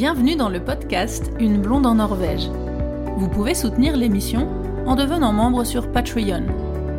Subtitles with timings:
[0.00, 2.48] Bienvenue dans le podcast Une blonde en Norvège.
[3.16, 4.48] Vous pouvez soutenir l'émission
[4.86, 6.46] en devenant membre sur Patreon.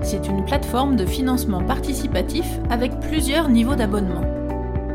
[0.02, 4.26] C'est une plateforme de financement participatif avec plusieurs niveaux d'abonnement.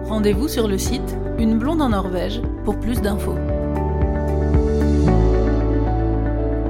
[0.04, 3.38] Rendez-vous sur le site Une blonde en Norvège pour plus d'infos.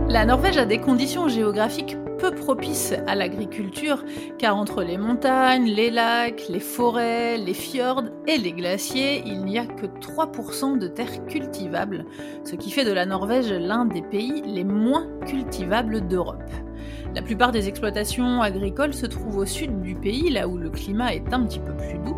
[0.09, 4.05] La Norvège a des conditions géographiques peu propices à l'agriculture,
[4.39, 9.59] car entre les montagnes, les lacs, les forêts, les fjords et les glaciers, il n'y
[9.59, 12.07] a que 3% de terres cultivables,
[12.45, 16.51] ce qui fait de la Norvège l'un des pays les moins cultivables d'Europe.
[17.15, 21.15] La plupart des exploitations agricoles se trouvent au sud du pays, là où le climat
[21.15, 22.17] est un petit peu plus doux.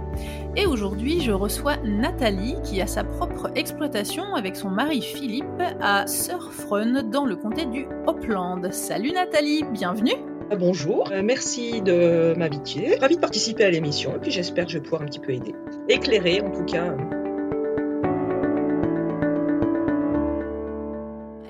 [0.56, 5.44] Et aujourd'hui, je reçois Nathalie qui a sa propre exploitation avec son mari Philippe
[5.80, 8.72] à Surfrun dans le comté du Hopland.
[8.72, 12.96] Salut Nathalie, bienvenue Bonjour, euh, merci de m'inviter.
[13.00, 15.32] Ravi de participer à l'émission et puis j'espère que je vais pouvoir un petit peu
[15.32, 15.54] aider.
[15.88, 16.94] Éclairer en tout cas.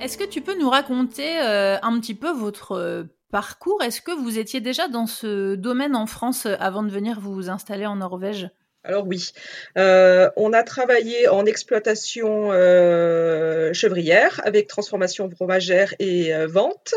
[0.00, 3.82] Est-ce que tu peux nous raconter euh, un petit peu votre euh, parcours?
[3.82, 7.84] Est-ce que vous étiez déjà dans ce domaine en France avant de venir vous installer
[7.84, 8.48] en Norvège?
[8.86, 9.32] Alors oui,
[9.76, 16.94] euh, on a travaillé en exploitation euh, chevrière avec transformation fromagère et euh, vente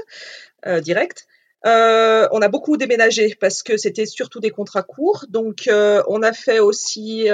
[0.81, 1.25] directe.
[1.65, 5.25] On a beaucoup déménagé parce que c'était surtout des contrats courts.
[5.29, 7.27] Donc on a fait aussi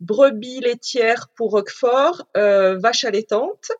[0.00, 3.70] brebis laitières pour Roquefort, vaches allaitantes.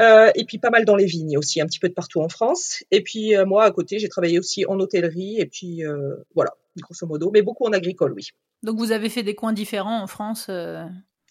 [0.00, 2.28] Euh, et puis pas mal dans les vignes aussi, un petit peu de partout en
[2.28, 2.84] France.
[2.90, 6.50] Et puis euh, moi, à côté, j'ai travaillé aussi en hôtellerie, et puis euh, voilà,
[6.78, 8.28] grosso modo, mais beaucoup en agricole, oui.
[8.62, 10.50] Donc vous avez fait des coins différents en France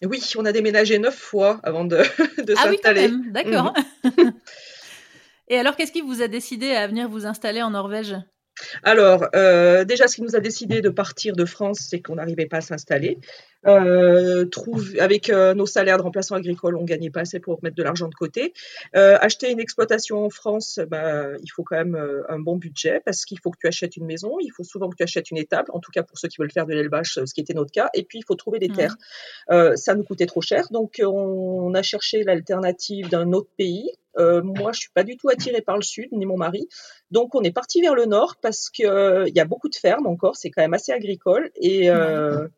[0.02, 1.96] Oui, on a déménagé neuf fois avant de,
[2.42, 3.08] de ah s'installer.
[3.08, 3.72] Oui, d'accord.
[4.04, 4.32] Mhm.
[5.48, 8.16] et alors, qu'est-ce qui vous a décidé à venir vous installer en Norvège?
[8.82, 12.46] Alors, euh, déjà, ce qui nous a décidé de partir de France, c'est qu'on n'arrivait
[12.46, 13.18] pas à s'installer.
[13.66, 14.46] Euh,
[15.00, 18.08] avec euh, nos salaires de remplaçants agricoles, on gagnait pas assez pour mettre de l'argent
[18.08, 18.52] de côté.
[18.94, 23.00] Euh, acheter une exploitation en France, bah, il faut quand même euh, un bon budget
[23.04, 25.38] parce qu'il faut que tu achètes une maison, il faut souvent que tu achètes une
[25.38, 27.72] étable, en tout cas pour ceux qui veulent faire de l'élevage, ce qui était notre
[27.72, 28.96] cas, et puis il faut trouver des terres.
[29.76, 34.72] ça nous coûtait trop cher, donc on a cherché l'alternative d'un autre pays euh, moi,
[34.72, 36.68] je suis pas du tout attirée par le sud, ni mon mari.
[37.10, 39.74] Donc, on est parti vers le nord parce que euh, il y a beaucoup de
[39.74, 40.36] fermes encore.
[40.36, 42.48] C'est quand même assez agricole et euh,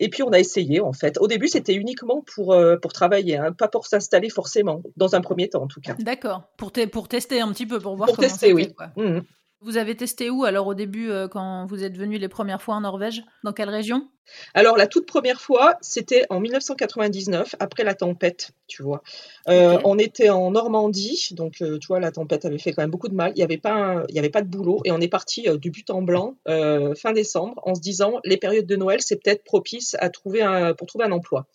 [0.00, 1.18] et puis on a essayé en fait.
[1.18, 5.48] Au début, c'était uniquement pour pour travailler, hein, pas pour s'installer forcément, dans un premier
[5.48, 5.94] temps en tout cas.
[5.98, 6.42] D'accord.
[6.56, 8.72] Pour pour tester un petit peu, pour voir pour comment tester, oui.
[8.74, 8.90] Quoi.
[8.96, 9.20] Mmh.
[9.64, 12.82] Vous avez testé où alors au début quand vous êtes venu les premières fois en
[12.82, 13.22] Norvège?
[13.42, 14.08] Dans quelle région?
[14.54, 19.02] Alors la toute première fois, c'était en 1999, après la tempête, tu vois.
[19.48, 22.90] Euh, on était en Normandie, donc euh, tu vois, la tempête avait fait quand même
[22.90, 23.32] beaucoup de mal.
[23.34, 25.58] Il n'y avait pas, il y avait pas de boulot, et on est parti euh,
[25.58, 29.44] du but en blanc fin décembre, en se disant les périodes de Noël, c'est peut-être
[29.44, 31.46] propice à trouver un, pour trouver un emploi.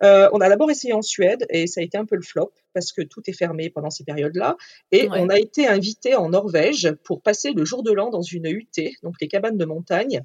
[0.00, 2.92] On a d'abord essayé en Suède et ça a été un peu le flop parce
[2.92, 4.56] que tout est fermé pendant ces périodes-là.
[4.92, 8.46] Et on a été invité en Norvège pour passer le jour de l'an dans une
[8.46, 8.66] UT,
[9.02, 10.22] donc les cabanes de montagne,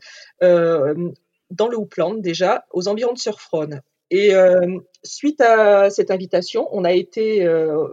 [1.51, 3.81] dans le Hoopland déjà, aux environs de Surfron.
[4.09, 7.87] Et euh, suite à cette invitation, on a été, euh,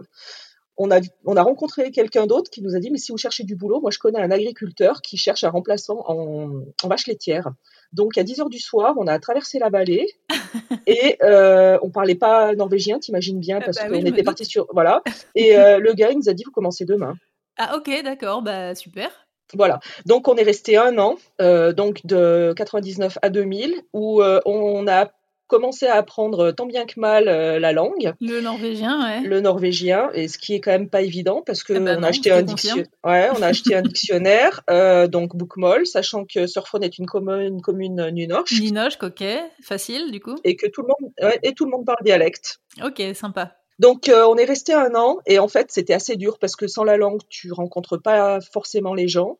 [0.75, 3.45] on a, on a rencontré quelqu'un d'autre qui nous a dit mais si vous cherchez
[3.45, 7.49] du boulot, moi je connais un agriculteur qui cherche un remplaçant en, en vache laitière.
[7.93, 10.07] Donc à 10 heures du soir, on a traversé la vallée
[10.87, 15.01] et euh, on parlait pas norvégien, t'imagines bien, parce bah qu'on était parti sur voilà.
[15.35, 17.15] Et euh, le gars il nous a dit vous commencez demain.
[17.57, 19.09] Ah ok d'accord bah super.
[19.55, 19.79] Voilà.
[20.05, 24.87] Donc on est resté un an, euh, donc de 99 à 2000, où euh, on
[24.87, 25.11] a
[25.49, 28.13] commencé à apprendre tant bien que mal euh, la langue.
[28.21, 29.27] Le norvégien, ouais.
[29.27, 32.03] Le norvégien, et ce qui est quand même pas évident parce que eh ben on,
[32.03, 34.61] a acheté un ouais, on a acheté un dictionnaire,
[35.09, 38.61] donc Bookmall, sachant que Surfone est une commune, une commune Nunoche.
[38.61, 39.23] Nunoche, ok,
[39.61, 40.35] facile du coup.
[40.45, 42.59] Et que tout le monde, ouais, et tout le monde parle dialecte.
[42.81, 43.58] Ok, sympa.
[43.79, 46.67] Donc euh, on est resté un an et en fait c'était assez dur parce que
[46.67, 49.39] sans la langue tu rencontres pas forcément les gens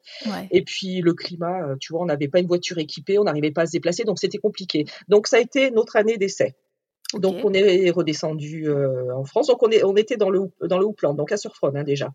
[0.51, 3.51] et puis le climat, euh, tu vois, on n'avait pas une voiture équipée, on n'arrivait
[3.51, 4.85] pas à se déplacer donc c'était compliqué.
[5.09, 6.55] Donc ça a été notre année d'essai.
[7.15, 9.47] Donc on est redescendu euh, en France.
[9.47, 12.11] Donc on, est, on était dans le dans le Houpland, donc à Surfron hein, déjà.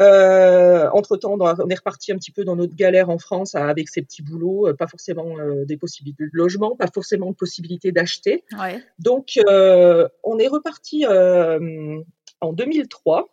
[0.00, 3.88] Euh, entre temps, on est reparti un petit peu dans notre galère en France avec
[3.88, 7.92] ces petits boulots, euh, pas forcément euh, des possibilités de logement, pas forcément de possibilité
[7.92, 8.44] d'acheter.
[8.58, 8.82] Ouais.
[8.98, 13.28] Donc, euh, on est reparti en 2003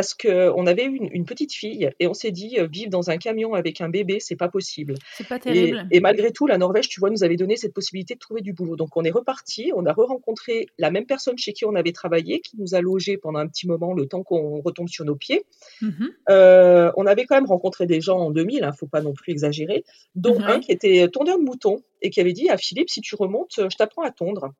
[0.00, 3.18] parce qu'on avait une, une petite fille et on s'est dit euh, vivre dans un
[3.18, 4.94] camion avec un bébé, c'est pas possible.
[5.12, 5.86] C'est pas terrible.
[5.90, 8.54] Et, malgré tout, la Norvège, tu vois, nous avait donné cette possibilité de trouver du
[8.54, 8.76] boulot.
[8.76, 12.40] Donc on est reparti, on a re-rencontré la même personne chez qui on avait travaillé,
[12.40, 15.44] qui nous a logé pendant un petit moment, le temps qu'on retombe sur nos pieds.
[15.82, 16.08] Mm-hmm.
[16.30, 19.32] Euh, on avait quand même rencontré des gens en 2000, hein, faut pas non plus
[19.32, 23.00] exagérer, dont un qui était tondeur de moutons et qui avait dit à Philippe, si
[23.00, 24.52] tu remontes, je t'apprends à tondre.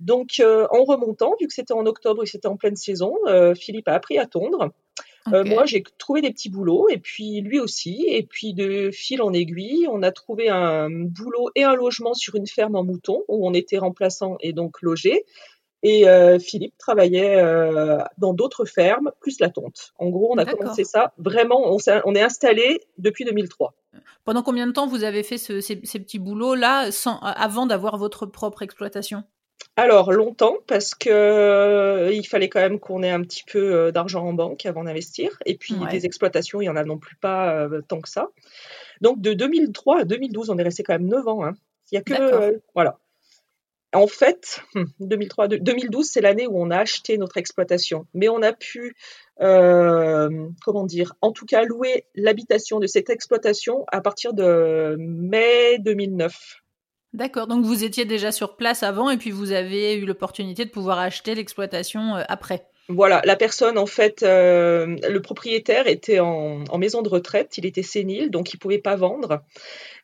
[0.00, 3.14] Donc, en remontant, vu que c'était en octobre et c'était en pleine saison,
[3.58, 4.70] Philippe a appris à tondre.
[5.26, 8.04] moi, j'ai trouvé des petits boulots, et puis lui aussi.
[8.08, 12.34] Et puis de fil en aiguille, on a trouvé un boulot et un logement sur
[12.36, 15.24] une ferme en mouton où on était remplaçant et donc logé.
[15.82, 19.92] Et euh, Philippe travaillait euh, dans d'autres fermes, plus la tonte.
[19.98, 23.74] En gros, on a commencé ça vraiment, on, on est installé depuis 2003.
[24.24, 26.90] Pendant combien de temps vous avez fait ce, ces, petits boulots-là
[27.22, 29.24] avant d'avoir votre propre exploitation?
[29.76, 34.26] Alors longtemps parce que euh, il fallait quand même qu'on ait un petit peu d'argent
[34.26, 37.68] en banque avant d'investir et puis des exploitations il y en a non plus pas
[37.86, 38.28] tant que ça.
[39.02, 41.44] Donc de 2003 à 2012 on est resté quand même 9 ans.
[41.44, 41.54] Hein.
[41.92, 42.98] Il y a que voilà
[43.94, 44.62] en fait,
[45.00, 48.96] 2003, 2012, c'est l'année où on a acheté notre exploitation, mais on a pu,
[49.40, 55.78] euh, comment dire, en tout cas louer l'habitation de cette exploitation à partir de mai
[55.78, 56.62] 2009.
[57.12, 60.70] D'accord, donc vous étiez déjà sur place avant et puis vous avez eu l'opportunité de
[60.70, 62.66] pouvoir acheter l'exploitation euh, après.
[62.88, 67.82] Voilà, la personne, en fait, euh, le propriétaire était en, maison de retraite, il était
[67.82, 69.42] sénile, donc il pouvait pas vendre.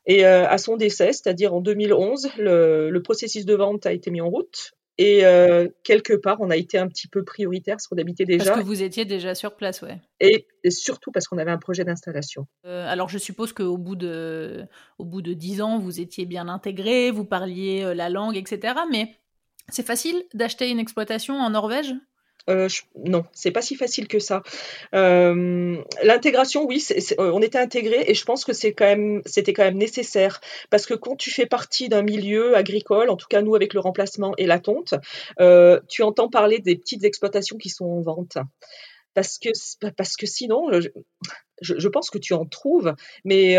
[0.07, 4.21] Et euh, à son décès, c'est-à-dire en 2011, le, processus de vente a été mis
[4.21, 4.73] en route.
[4.99, 8.45] Et euh, quelque part, on a été un petit peu prioritaire parce qu'on habitait déjà.
[8.45, 10.01] Parce que vous étiez déjà sur place, ouais.
[10.21, 12.47] Et, surtout parce qu'on avait un projet d'installation.
[12.67, 14.65] Euh, alors, je suppose qu'au bout de,
[14.99, 18.75] au bout de 10 ans, vous étiez bien intégré, vous parliez la langue, etc.
[18.91, 19.17] Mais
[19.69, 21.95] c'est facile d'acheter une exploitation en Norvège?
[22.49, 24.43] Euh, non, c'est pas si facile que ça.
[24.95, 26.85] Euh, l'intégration, oui,
[27.19, 28.83] euh, on était intégré et je pense que c'était
[29.53, 30.41] quand même nécessaire
[30.71, 33.81] parce que quand tu fais partie d'un milieu agricole, en tout cas nous avec le
[33.81, 34.95] remplacement et la tonte,
[35.89, 38.39] tu entends parler des petites exploitations qui sont en vente.
[39.15, 40.71] Parce que, que sinon,
[41.61, 43.57] je, pense que tu en trouves, mais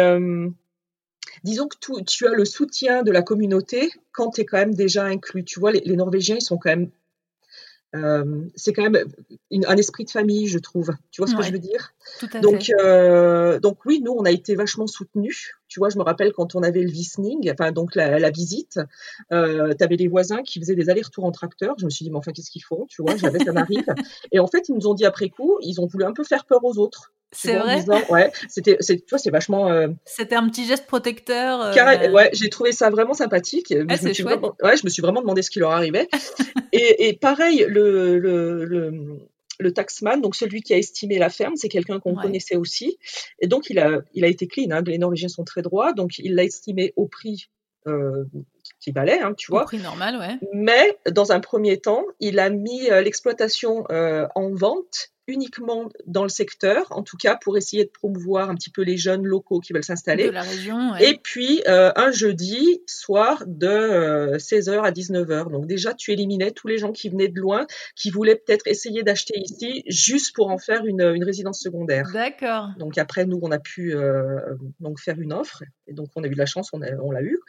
[1.44, 5.06] disons que tu as le soutien de la communauté quand tu es quand même déjà
[5.06, 5.46] inclus.
[5.46, 6.90] Tu vois, les, les Norvégiens, ils sont quand même
[7.96, 9.06] euh, c'est quand même
[9.66, 10.92] un esprit de famille, je trouve.
[11.12, 11.94] Tu vois ce que je veux dire?
[12.42, 15.52] Donc, euh, donc oui, nous, on a été vachement soutenus.
[15.68, 18.80] Tu vois, je me rappelle quand on avait le visning, enfin donc la, visite,
[19.32, 21.76] euh, tu avais les voisins qui faisaient des allers-retours en tracteur.
[21.78, 22.86] Je me suis dit, mais enfin, qu'est-ce qu'ils font?
[22.90, 23.86] Tu vois, j'avais ça m'arrive.
[24.32, 26.46] Et en fait, ils nous ont dit après coup, ils ont voulu un peu faire
[26.46, 27.14] peur aux autres.
[27.34, 27.84] C'est vrai.
[28.10, 29.70] ouais, c'était, tu vois, c'est vachement.
[29.70, 31.62] Euh, c'était un petit geste protecteur.
[31.62, 32.12] Euh...
[32.12, 33.68] ouais, j'ai trouvé ça vraiment sympathique.
[33.70, 36.08] Je, me suis vraiment, ouais, je me suis vraiment demandé ce qui leur arrivait.
[36.72, 39.20] et, et, pareil, le, le, le,
[39.60, 42.98] le, taxman, donc celui qui a estimé la ferme, c'est quelqu'un qu'on connaissait aussi.
[43.40, 44.72] Et donc, il a, il a été clean.
[44.72, 47.50] Hein, les Norvégiens sont très droits, donc il l'a estimé au prix.
[47.86, 48.24] Euh,
[48.80, 49.64] qui valait, hein, tu vois.
[49.64, 50.38] Au prix normal, ouais.
[50.54, 56.24] Mais dans un premier temps, il a mis euh, l'exploitation euh, en vente uniquement dans
[56.24, 59.60] le secteur, en tout cas pour essayer de promouvoir un petit peu les jeunes locaux
[59.60, 60.28] qui veulent s'installer.
[60.28, 60.96] De la région.
[60.98, 65.50] Et puis euh, un jeudi soir de 16h euh, à 19h.
[65.52, 67.66] Donc déjà tu éliminais tous les gens qui venaient de loin,
[67.96, 72.10] qui voulaient peut-être essayer d'acheter ici juste pour en faire une, une résidence secondaire.
[72.12, 72.70] D'accord.
[72.78, 74.40] Donc après nous on a pu euh,
[74.82, 77.22] donc faire une offre et donc on a eu de la chance, on, on l'a
[77.22, 77.40] eu.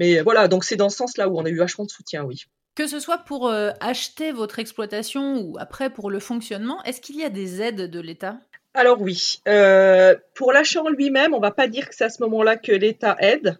[0.00, 2.46] Mais voilà donc c'est dans ce sens-là où on a eu vachement de soutien, oui.
[2.74, 7.16] Que ce soit pour euh, acheter votre exploitation ou après pour le fonctionnement, est-ce qu'il
[7.16, 8.38] y a des aides de l'État?
[8.74, 12.22] Alors oui, euh, pour l'achat en lui-même, on va pas dire que c'est à ce
[12.22, 13.58] moment-là que l'État aide,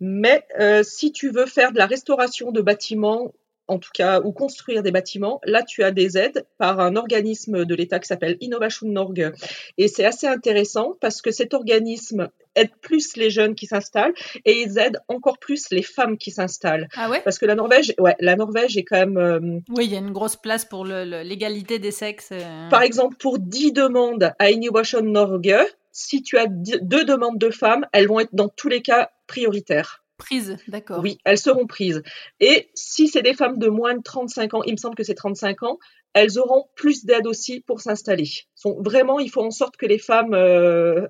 [0.00, 3.32] mais euh, si tu veux faire de la restauration de bâtiments
[3.68, 7.64] en tout cas, ou construire des bâtiments, là, tu as des aides par un organisme
[7.64, 9.32] de l'État qui s'appelle Innovation Norge.
[9.76, 14.62] Et c'est assez intéressant parce que cet organisme aide plus les jeunes qui s'installent et
[14.62, 16.88] ils aident encore plus les femmes qui s'installent.
[16.96, 17.20] Ah ouais?
[17.24, 19.18] Parce que la Norvège, ouais, la Norvège est quand même.
[19.18, 22.30] Euh, oui, il y a une grosse place pour l'égalité des sexes.
[22.32, 22.68] Euh.
[22.70, 25.54] Par exemple, pour 10 demandes à Innovation Norge,
[25.92, 30.02] si tu as deux demandes de femmes, elles vont être dans tous les cas prioritaires.
[30.18, 31.00] Prises, d'accord.
[31.00, 32.02] Oui, elles seront prises.
[32.40, 35.14] Et si c'est des femmes de moins de 35 ans, il me semble que c'est
[35.14, 35.78] 35 ans,
[36.12, 38.28] elles auront plus d'aide aussi pour s'installer.
[38.64, 41.06] Vraiment, il faut en sorte que les femmes euh,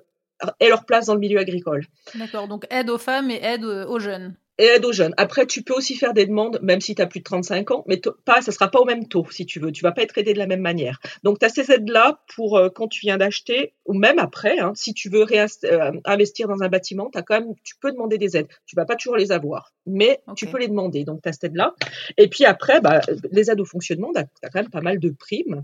[0.59, 1.85] aient leur place dans le milieu agricole.
[2.15, 5.13] D'accord, donc aide aux femmes et aide aux jeunes et aide aux jeunes.
[5.17, 7.83] Après, tu peux aussi faire des demandes, même si tu as plus de 35 ans,
[7.87, 9.71] mais pas, ça sera pas au même taux, si tu veux.
[9.71, 10.99] Tu vas pas être aidé de la même manière.
[11.23, 14.73] Donc, tu as ces aides-là pour euh, quand tu viens d'acheter, ou même après, hein,
[14.75, 18.35] si tu veux euh, investir dans un bâtiment, as quand même, tu peux demander des
[18.35, 18.47] aides.
[18.65, 21.05] Tu vas pas toujours les avoir, mais tu peux les demander.
[21.05, 21.73] Donc, tu as cette aide-là.
[22.17, 22.99] Et puis après, bah,
[23.31, 25.63] les aides au fonctionnement, tu as, quand même pas mal de primes.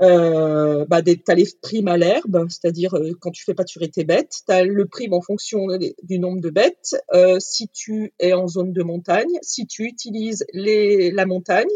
[0.00, 4.04] Euh, bah, tu as les primes à l'herbe, c'est-à-dire euh, quand tu fais pâturer tes
[4.04, 5.66] bêtes, tu as le prime en fonction
[6.02, 10.44] du nombre de bêtes, euh, si tu es en zone de montagne, si tu utilises
[10.52, 11.66] les, la montagne,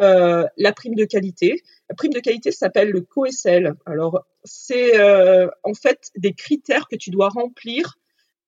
[0.00, 1.62] euh, la prime de qualité.
[1.88, 3.74] La prime de qualité s'appelle le COSL.
[3.84, 4.98] Alors, c'est
[5.64, 7.98] en fait des critères que tu dois remplir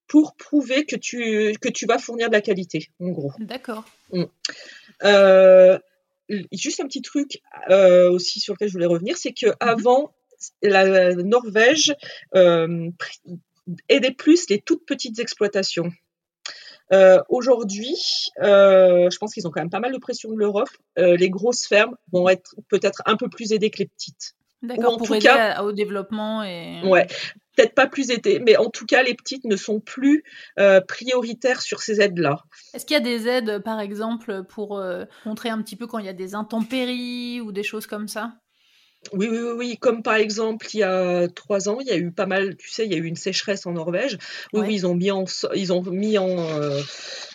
[0.06, 3.32] pour prouver que tu, que tu vas fournir de la qualité, en gros.
[3.38, 3.84] D'accord.
[4.12, 4.24] Mm.
[5.04, 5.78] Euh,
[6.52, 9.56] juste un petit truc euh, aussi sur lequel je voulais revenir, c'est que mhm.
[9.60, 10.14] avant
[10.62, 11.94] la Norvège
[12.34, 12.90] euh,
[13.88, 15.90] aidait plus les toutes petites exploitations.
[17.30, 17.96] Aujourd'hui,
[18.38, 20.68] je pense qu'ils ont quand même pas mal de pression de l'Europe.
[20.96, 24.34] les grosses fermes vont être peut-être un peu plus aidées que les petites.
[24.62, 26.82] D'accord, pour aider au développement et.
[26.84, 27.06] Ouais,
[27.56, 30.24] peut-être pas plus aidées, mais en tout cas, les petites ne sont plus
[30.58, 32.44] euh, prioritaires sur ces aides-là.
[32.74, 35.98] Est-ce qu'il y a des aides, par exemple, pour euh, montrer un petit peu quand
[35.98, 38.34] il y a des intempéries ou des choses comme ça?
[39.12, 42.12] Oui, oui, oui, comme par exemple, il y a trois ans, il y a eu
[42.12, 44.16] pas mal, tu sais, il y a eu une sécheresse en Norvège.
[44.52, 45.24] Oui, oui, ils ont mis en,
[45.56, 46.36] ils ont mis en,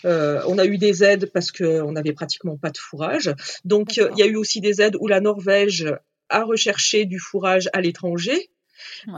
[0.05, 3.33] euh, on a eu des aides parce qu'on n'avait pratiquement pas de fourrage.
[3.65, 5.93] Donc, il y a eu aussi des aides où la Norvège
[6.29, 8.49] a recherché du fourrage à l'étranger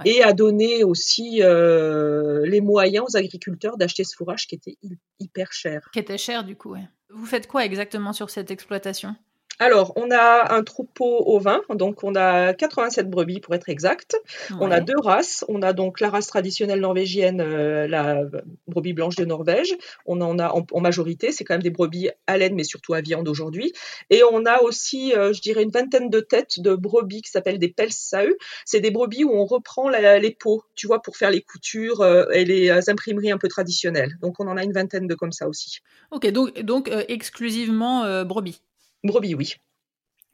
[0.05, 4.77] et à donner aussi euh, les moyens aux agriculteurs d'acheter ce fourrage qui était
[5.19, 5.89] hyper cher.
[5.91, 6.75] Qui était cher du coup.
[7.09, 9.15] Vous faites quoi exactement sur cette exploitation?
[9.59, 14.15] Alors, on a un troupeau au vin, donc on a 87 brebis pour être exact.
[14.57, 15.43] On a deux races.
[15.49, 18.23] On a donc la race traditionnelle norvégienne, euh, la
[18.67, 19.75] brebis blanche de Norvège.
[20.05, 23.01] On en a en, majorité, c'est quand même des brebis à laine, mais surtout à
[23.01, 23.73] viande aujourd'hui.
[24.09, 27.59] Et on a aussi, euh, je dirais, une vingtaine de têtes de brebis qui s'appellent
[27.59, 28.37] des Pelsau.
[28.63, 32.25] C'est des brebis où on reprend les peaux, tu vois, pour faire les coutures euh,
[32.31, 34.13] et les imprimeries un peu traditionnelles.
[34.21, 35.79] Donc on en a une vingtaine de comme ça aussi.
[36.11, 38.61] Ok, donc, donc exclusivement brebis.
[39.03, 39.55] Brebis, oui.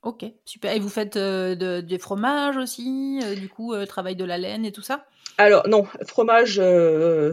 [0.05, 0.72] Ok, super.
[0.72, 4.63] Et vous faites euh, des fromages aussi, euh, du coup, euh, travail de la laine
[4.63, 5.05] et tout ça?
[5.38, 6.62] Alors non, fromage,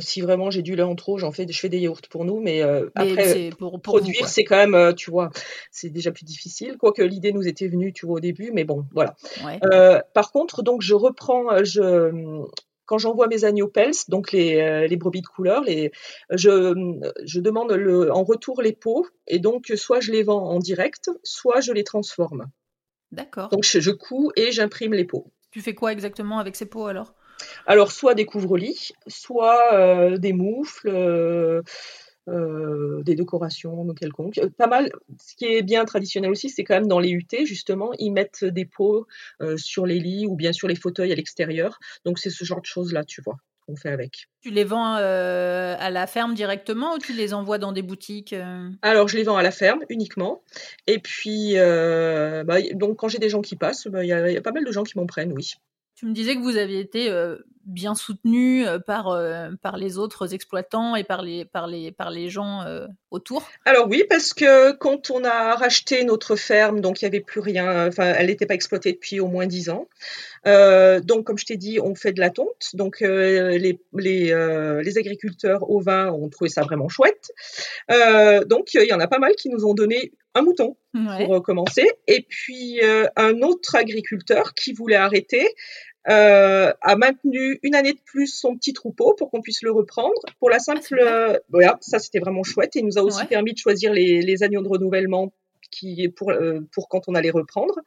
[0.01, 2.41] si vraiment j'ai du lait en trop, j'en fais, je fais des yaourts pour nous,
[2.41, 2.61] mais,
[2.97, 5.31] après pour, produire, c'est quand même, tu vois,
[5.71, 6.79] c'est déjà plus difficile.
[6.79, 9.15] Quoique l'idée nous était venue, tu vois, au début, mais bon, voilà.
[10.15, 12.43] par contre, donc je reprends, je
[12.87, 15.93] quand j'envoie mes agneaux pels, donc les, les, brebis de couleur, les,
[16.31, 16.75] je,
[17.25, 21.11] je demande le, en retour les peaux et donc soit je les vends en direct,
[21.23, 22.47] soit je les transforme.
[23.12, 23.51] D'accord.
[23.51, 25.31] Donc je, je couds et j'imprime les pots.
[25.51, 27.15] Tu fais quoi exactement avec ces pots alors?
[27.67, 30.89] Alors soit des couvre-lits, soit euh, des moufles.
[30.89, 31.62] Euh,
[32.29, 34.41] euh, des décorations quelconques.
[34.57, 34.91] Pas mal.
[35.21, 38.45] Ce qui est bien traditionnel aussi, c'est quand même dans les UT, justement, ils mettent
[38.45, 39.07] des pots
[39.57, 41.79] sur les lits ou bien sur les fauteuils à l'extérieur.
[42.05, 43.37] Donc c'est ce genre de choses-là, tu vois
[43.67, 44.29] qu'on fait avec.
[44.41, 48.33] Tu les vends euh, à la ferme directement ou tu les envoies dans des boutiques
[48.33, 48.69] euh?
[48.83, 50.43] Alors, je les vends à la ferme uniquement.
[50.87, 54.43] Et puis, euh, bah, donc, quand j'ai des gens qui passent, bah, il y, a
[54.43, 55.52] pas mal de gens qui m'en prennent, oui.
[55.95, 57.09] Tu me disais que vous aviez été
[57.64, 59.19] bien soutenu par,
[59.62, 62.64] par les autres exploitants et par les, par les, par les gens
[63.11, 67.21] autour Alors oui, parce que quand on a racheté notre ferme, donc il n'y avait
[67.21, 69.88] plus rien, enfin elle n'était pas exploitée depuis au moins dix ans.
[70.47, 72.71] Euh, donc, comme je t'ai dit, on fait de la tonte.
[72.75, 77.31] Donc, euh, les, les, euh, les, agriculteurs au vin ont trouvé ça vraiment chouette.
[78.47, 81.88] donc, il y en a pas mal qui nous ont donné un mouton pour commencer.
[82.07, 82.81] Et puis,
[83.16, 85.49] un autre agriculteur qui voulait arrêter
[86.09, 90.21] euh, a maintenu une année de plus son petit troupeau pour qu'on puisse le reprendre.
[90.38, 93.52] Pour la ah, simple, voilà, ça c'était vraiment chouette et il nous a aussi permis
[93.52, 95.32] de choisir les, les agneaux de renouvellement
[95.71, 97.81] qui pour euh, pour quand on allait reprendre,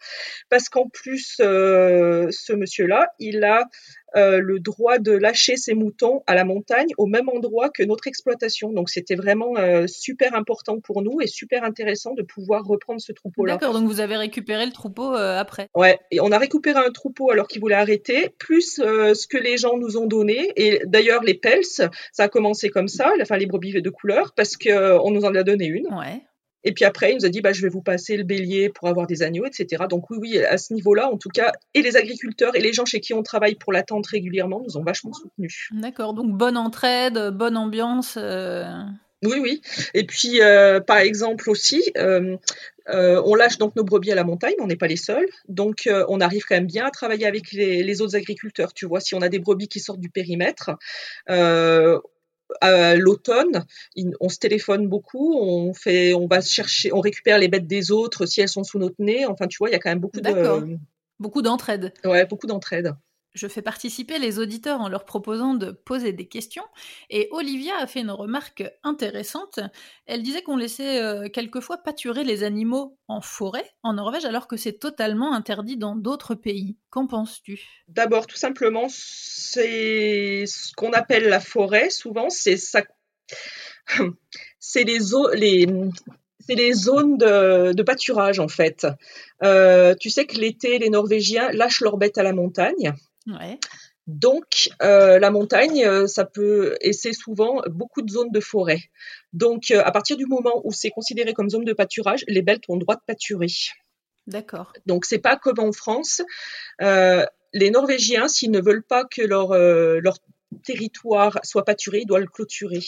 [0.50, 3.68] parce qu'en plus euh, ce monsieur-là, il a
[4.16, 8.08] euh, le droit de lâcher ses moutons à la montagne au même endroit que notre
[8.08, 8.72] exploitation.
[8.72, 9.56] Donc c'était vraiment
[9.88, 13.54] super important pour nous et super intéressant de pouvoir reprendre ce troupeau-là.
[13.54, 15.70] D'accord, donc vous avez récupéré le troupeau après.
[15.76, 19.58] Ouais, et on a récupéré un troupeau alors qu'il voulait arrêter, plus ce que les
[19.58, 20.54] gens nous ont donné.
[20.56, 24.56] Et d'ailleurs les pels, ça a commencé comme ça, enfin les brebis de couleur, parce
[24.56, 25.94] que on nous en a donné une.
[25.94, 26.22] Ouais.
[26.66, 28.88] Et puis après, il nous a dit, bah, je vais vous passer le bélier pour
[28.90, 29.84] avoir des agneaux, etc.
[29.88, 32.86] Donc oui, oui, à ce niveau-là, en tout cas, et les agriculteurs et les gens
[32.86, 35.70] chez qui on travaille pour l'attente régulièrement nous ont vachement soutenus.
[35.72, 38.16] D'accord, donc bonne entraide, bonne ambiance.
[38.18, 38.66] Euh.
[39.24, 39.62] Oui, oui.
[39.94, 42.38] Et puis, euh, par exemple aussi, euh,
[42.88, 45.28] on lâche donc nos brebis à la montagne, on n'est pas les seuls.
[45.48, 48.74] Donc, on arrive quand même bien à travailler avec les, les, autres agriculteurs.
[48.74, 50.72] Tu vois, si on a des brebis qui sortent du périmètre,
[52.62, 53.66] à l'automne,
[54.20, 58.26] on se téléphone beaucoup, on fait, on va chercher, on récupère les bêtes des autres
[58.26, 59.26] si elles sont sous notre nez.
[59.26, 60.78] Enfin, tu vois, il y a quand même beaucoup de
[61.20, 61.94] beaucoup d'entraide.
[62.04, 62.94] Ouais, beaucoup d'entraide
[63.36, 66.64] je fais participer les auditeurs en leur proposant de poser des questions.
[67.10, 69.60] Et Olivia a fait une remarque intéressante.
[70.06, 74.56] Elle disait qu'on laissait euh, quelquefois pâturer les animaux en forêt en Norvège alors que
[74.56, 76.78] c'est totalement interdit dans d'autres pays.
[76.90, 77.62] Qu'en penses-tu?
[77.90, 81.90] D'abord, tout simplement, c'est ce qu'on appelle la forêt.
[81.90, 82.84] Souvent, c'est ça.
[84.60, 85.42] c'est les, zones
[87.18, 88.88] de, pâturage en fait.
[89.44, 92.94] Euh, tu sais que l'été, les Norvégiens lâchent leurs bêtes à la montagne.
[93.28, 93.60] Ouais.
[94.08, 98.84] Donc, euh, la montagne, euh, ça peut, et c'est souvent beaucoup de zones de forêt.
[99.34, 102.64] Donc, euh, à partir du moment où c'est considéré comme zone de pâturage, les bêtes
[102.70, 103.52] ont le droit de pâturer.
[104.28, 104.74] D'accord.
[104.86, 106.22] Donc, c'est pas comme en France.
[106.80, 110.18] les Norvégiens, s'ils ne veulent pas que leur, leur
[110.64, 112.82] territoire soit pâturé, ils doivent le clôturer.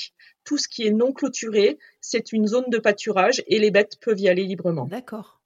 [0.43, 4.19] Tout ce qui est non clôturé, c'est une zone de pâturage et les bêtes peuvent
[4.19, 4.85] y aller librement.
[4.85, 5.36] D'accord.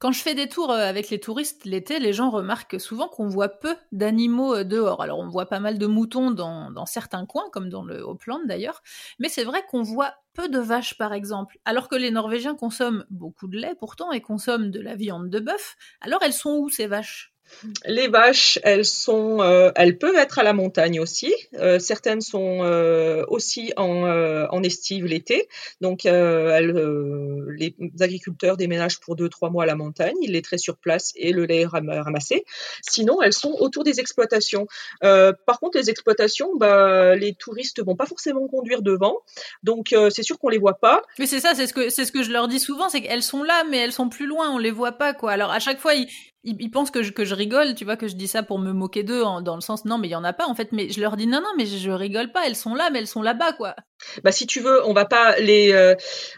[0.00, 3.28] Quand je fais des tours euh, avec les touristes l'été, les gens remarquent souvent qu'on
[3.28, 5.02] voit peu d'animaux euh, dehors.
[5.02, 8.82] Alors on voit pas mal de moutons dans, certains coins, comme dans le Haut-Plan d'ailleurs,
[9.18, 13.04] mais c'est vrai qu'on voit peu de vaches par exemple, alors que les Norvégiens consomment
[13.10, 15.76] beaucoup de lait pourtant et consomment de la viande de bœuf.
[16.00, 17.34] Alors elles sont où ces vaches?
[17.84, 21.34] Les vaches, elles sont, euh, elles peuvent être à la montagne aussi.
[21.54, 25.48] Euh, certaines sont euh, aussi en, estive l'été.
[25.80, 30.14] Donc, les agriculteurs déménagent pour deux trois mois à la montagne.
[30.20, 32.44] Ils les traitent sur place et le lait est ramassé.
[32.82, 34.66] Sinon, elles sont autour des exploitations.
[35.00, 39.16] par contre, les exploitations, bah, les touristes vont pas forcément conduire devant.
[39.62, 41.02] Donc, c'est sûr qu'on les voit pas.
[41.18, 43.42] Mais c'est ça, c'est ce que ce que je leur dis souvent, c'est qu'elles sont
[43.42, 44.50] là, mais elles sont plus loin.
[44.50, 45.32] On les voit pas, quoi.
[45.32, 45.92] Alors à chaque fois,
[46.42, 48.58] ils, ils, pensent que je, que je rigole, tu vois, que je dis ça pour
[48.58, 50.72] me moquer d'eux, dans le sens non, mais il y en a pas en fait.
[50.72, 53.06] Mais je leur dis non, non, mais je, rigole pas, elles sont là, mais elles
[53.06, 53.76] sont là-bas, quoi.
[54.24, 55.94] Bah si tu veux, on va pas les euh,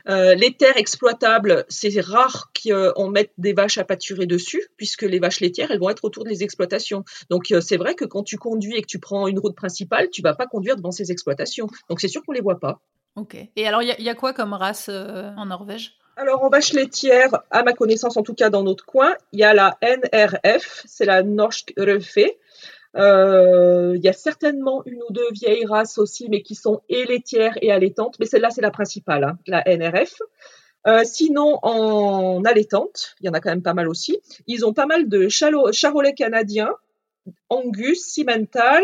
[0.08, 5.20] euh, les terres exploitables, c'est rare qu'on mette des vaches à pâturer dessus, puisque les
[5.20, 7.04] vaches laitières, elles vont être autour des exploitations.
[7.30, 10.10] Donc euh, c'est vrai que quand tu conduis et que tu prends une route principale,
[10.10, 11.68] tu vas pas conduire devant ces exploitations.
[11.88, 12.80] Donc c'est sûr qu'on les voit pas.
[13.14, 13.36] Ok.
[13.54, 15.98] Et alors il y, y, a quoi comme race en Norvège?
[16.16, 19.44] Alors, en vache laitière, à ma connaissance, en tout cas dans notre coin, il y
[19.44, 22.18] a la NRF, c'est la Norsk Røfe.
[22.96, 27.06] Euh, il y a certainement une ou deux vieilles races aussi, mais qui sont et
[27.06, 28.16] laitières et allaitantes.
[28.20, 30.20] Mais celle-là, c'est la principale, hein, la NRF.
[30.86, 34.20] Euh, sinon, en allaitante, il y en a quand même pas mal aussi.
[34.46, 36.74] Ils ont pas mal de charolais canadiens,
[37.48, 38.82] Angus, Cimental.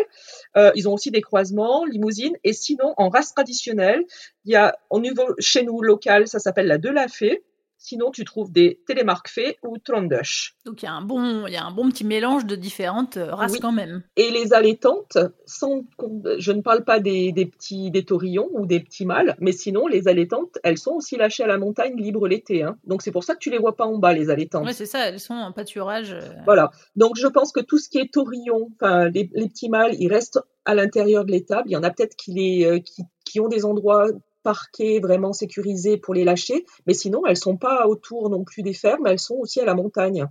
[0.57, 2.37] Euh, ils ont aussi des croisements, limousines.
[2.45, 4.05] Et sinon, en race traditionnelle,
[4.45, 7.43] il y a au niveau chez nous local, ça s'appelle la Delafé.
[7.81, 10.57] Sinon, tu trouves des Telemark-Fées ou Trondøsh.
[10.65, 13.17] Donc, il y, a un bon, il y a un bon petit mélange de différentes
[13.17, 14.03] euh, races quand même.
[14.17, 19.37] Et les allaitantes, je ne parle pas des, petits des taurillons ou des petits mâles,
[19.39, 22.65] mais sinon, les allaitantes, elles sont aussi lâchées à la montagne libre l'été.
[22.65, 22.77] Hein.
[22.85, 24.67] Donc, c'est pour ça que tu les vois pas en bas, les allaitantes.
[24.67, 26.13] Oui, c'est ça, elles sont en pâturage.
[26.13, 26.21] Euh.
[26.47, 26.73] Voilà.
[26.97, 30.41] Donc, je pense que tout ce qui est taurillon, enfin, les, petits mâles, ils restent
[30.65, 31.69] à l'intérieur de l'étable.
[31.69, 34.09] Il y en a peut-être qui, euh, qui, qui ont des endroits
[34.43, 38.75] parquets vraiment sécurisés pour les lâcher, mais sinon elles sont pas autour non plus des
[38.75, 40.27] fermes, elles sont aussi à la montagne.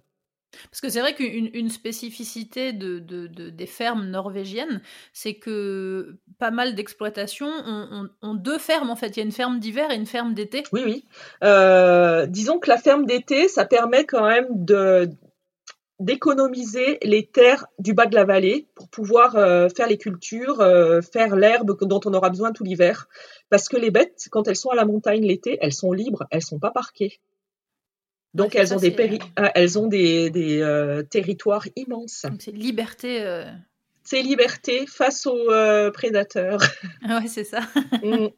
[0.72, 4.82] Parce que c'est vrai qu'une spécificité de, des fermes norvégiennes,
[5.14, 7.52] c'est que pas mal d'exploitations
[8.22, 9.10] ont, deux fermes en fait.
[9.10, 10.64] Il y a une ferme d'hiver et une ferme d'été.
[10.72, 11.06] Oui, oui.
[11.44, 15.10] Euh, disons que la ferme d'été, ça permet quand même de,
[16.00, 21.02] d'économiser les terres du bas de la vallée pour pouvoir euh, faire les cultures, euh,
[21.02, 23.08] faire l'herbe dont on aura besoin tout l'hiver.
[23.50, 26.44] Parce que les bêtes, quand elles sont à la montagne l'été, elles sont libres, elles
[26.44, 27.20] sont pas parquées.
[28.34, 28.96] Donc elles, ont des
[29.40, 32.26] euh, elles ont des, des territoires immenses.
[32.40, 33.44] C'est liberté.
[34.04, 35.48] C'est liberté face aux
[35.92, 36.62] prédateurs.
[37.10, 37.62] ouais, c'est ça.
[38.04, 38.28] Mm.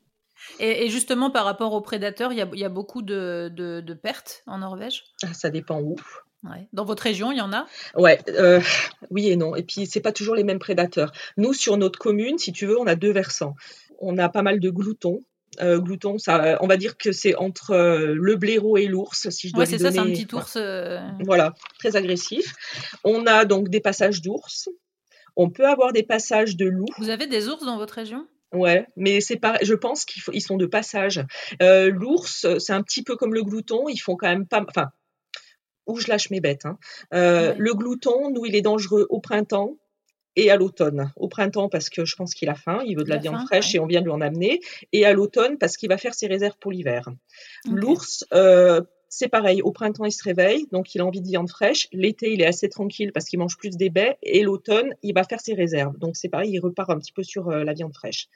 [0.60, 3.94] Et, justement, par rapport aux prédateurs, il y a, y a, beaucoup de, de, de
[3.94, 5.04] pertes en Norvège?
[5.22, 5.98] Ah, Ça dépend où.
[6.74, 7.68] Dans votre région, il y en a?
[7.96, 8.62] Ouais, euh,
[9.10, 9.56] oui et non.
[9.56, 11.12] Et puis c'est pas toujours les mêmes prédateurs.
[11.38, 13.56] Nous, sur notre commune, si tu veux, on a deux versants.
[14.00, 15.24] On a pas mal de gloutons.
[15.62, 19.50] Euh, glouton, ça, on va dire que c'est entre euh, le blaireau et l'ours, si
[19.50, 20.58] je dois ouais, c'est ça, c'est un petit ours.
[21.26, 22.54] Voilà, très agressif.
[23.04, 24.70] On a donc des passages d'ours.
[25.36, 26.86] On peut avoir des passages de loups.
[27.00, 28.28] Vous avez des ours dans votre région?
[28.54, 29.58] Ouais, mais c'est pas.
[29.62, 31.26] Je pense qu'ils sont de passage.
[31.60, 33.90] L'ours, c'est un petit peu comme le glouton.
[33.90, 34.64] Ils font quand même pas.
[34.68, 34.90] Enfin,
[35.90, 36.66] où je lâche mes bêtes.
[36.66, 36.78] Hein.
[37.14, 39.76] Euh, le glouton, nous, il est dangereux au printemps
[40.36, 41.12] et à l'automne.
[41.16, 43.76] Au printemps parce que je pense qu'il a faim, il veut de la, viande fraîche
[43.76, 44.62] et on vient de lui en amener.
[44.94, 47.10] Et à l'automne parce qu'il va faire ses réserves pour l'hiver.
[47.70, 49.62] L'ours, euh, c'est pareil.
[49.62, 51.88] Au printemps, il se réveille, donc il a envie de viande fraîche.
[51.92, 54.18] L'été, il est assez tranquille parce qu'il mange plus des baies.
[54.22, 55.98] Et l'automne, il va faire ses réserves.
[55.98, 58.28] Donc c'est pareil, il repart un petit peu sur euh, la viande fraîche.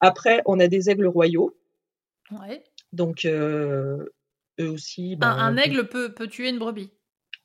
[0.00, 1.56] Après, on a des aigles royaux.
[2.32, 2.62] Ouais.
[2.92, 3.26] Donc
[4.60, 5.14] eux aussi.
[5.14, 6.90] un, ben, un, aigle peut, peut tuer une brebis.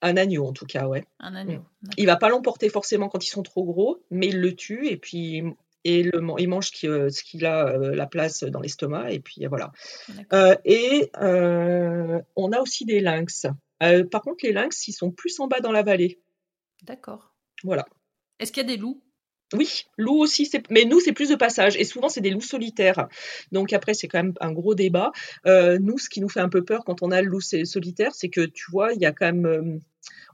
[0.02, 1.06] Un agneau, en tout cas, ouais.
[1.20, 1.60] Un agneau.
[1.82, 1.90] Mm.
[1.98, 4.98] Il va pas l'emporter forcément quand ils sont trop gros, mais il le tue et
[4.98, 5.44] puis
[5.84, 9.72] et le, il mange ce qu'il a euh, la place dans l'estomac et puis voilà.
[10.34, 13.48] Euh, et euh, on a aussi des lynx.
[13.80, 16.20] par contre, les lynx, ils sont plus en bas dans la vallée.
[16.84, 17.34] D'accord.
[17.64, 17.86] Voilà.
[18.40, 19.02] Est-ce qu'il y a des loups?
[19.54, 23.08] Oui, loup aussi, mais nous c'est plus de passage et souvent c'est des loups solitaires.
[23.52, 25.12] Donc après c'est quand même un gros débat.
[25.46, 28.14] Euh, nous, ce qui nous fait un peu peur quand on a le loup solitaire,
[28.14, 29.80] c'est que tu vois, il y a quand même, euh,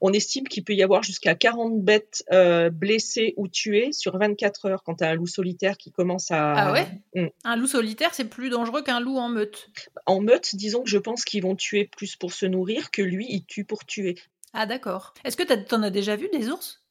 [0.01, 4.65] on estime qu'il peut y avoir jusqu'à 40 bêtes euh, blessées ou tuées sur 24
[4.65, 6.53] heures quand tu as un loup solitaire qui commence à.
[6.53, 6.87] Ah ouais?
[7.15, 7.27] Mm.
[7.43, 9.69] Un loup solitaire c'est plus dangereux qu'un loup en meute.
[10.05, 13.25] En meute, disons que je pense qu'ils vont tuer plus pour se nourrir que lui
[13.29, 14.15] il tue pour tuer.
[14.53, 15.13] Ah d'accord.
[15.23, 16.81] Est-ce que tu en as déjà vu des ours?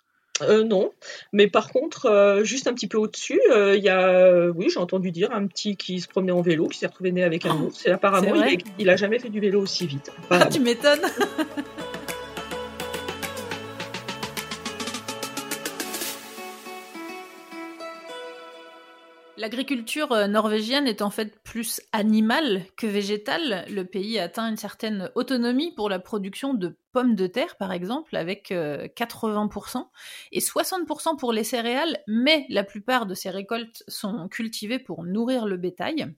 [0.42, 0.92] Euh, non,
[1.33, 4.79] mais par contre, euh, juste un petit peu au-dessus, euh, il y a, oui, j'ai
[4.79, 7.57] entendu dire un petit qui se promenait en vélo, qui s'est retrouvé né avec un
[7.61, 7.87] oh, ours.
[7.87, 10.12] Et apparemment, il, il, a jamais fait du vélo aussi vite.
[10.31, 11.01] Ah, tu m'étonnes.
[19.46, 23.64] L'agriculture euh, norvégienne est en fait plus animale que végétale.
[23.70, 28.16] Le pays atteint une certaine autonomie pour la production de pommes de terre, par exemple,
[28.16, 29.80] avec 80% euh,
[30.32, 35.46] et 60% pour les céréales, mais la plupart de ces récoltes sont cultivées pour nourrir
[35.46, 36.12] le bétail.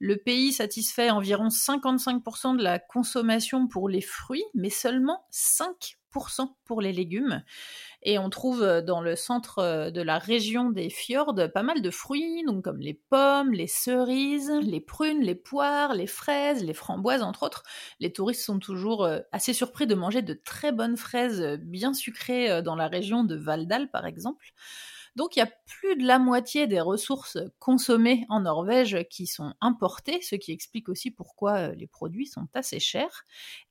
[0.00, 5.94] Le pays satisfait environ 55% de la consommation pour les fruits, mais seulement 5%
[6.64, 7.42] pour les légumes.
[8.02, 11.80] Et on trouve euh, dans le centre euh, de la région des fjords pas mal
[11.82, 16.74] de fruits, donc comme les pommes, les cerises, les prunes, les poires, les fraises, les
[16.74, 17.62] framboises, entre autres.
[18.00, 22.62] Les touristes sont toujours euh, assez surpris de manger de très bonnes fraises bien sucrées
[22.62, 24.52] dans la région de Valdal, par exemple.
[25.16, 29.54] Donc il y a plus de la moitié des ressources consommées en Norvège qui sont
[29.60, 33.24] importées, ce qui explique aussi pourquoi les produits sont assez chers.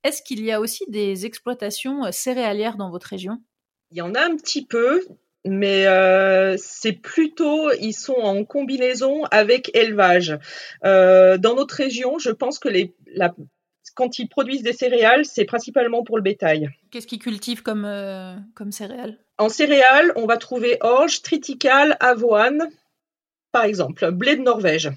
[0.04, 3.42] Est-ce qu'il y a aussi des exploitations céréalières dans votre région?
[3.90, 5.02] Il y en a un petit peu,
[5.44, 10.38] mais euh, c'est plutôt, ils sont en combinaison avec élevage.
[10.84, 12.94] Euh, dans notre région, je pense que les,
[13.94, 16.70] quand ils produisent des céréales, c'est principalement pour le bétail.
[16.90, 19.18] Qu'est-ce qu'ils cultivent comme, euh, comme céréales?
[19.38, 22.68] En céréales, on va trouver orge, triticale, avoine,
[23.52, 24.90] par exemple, blé de Norvège.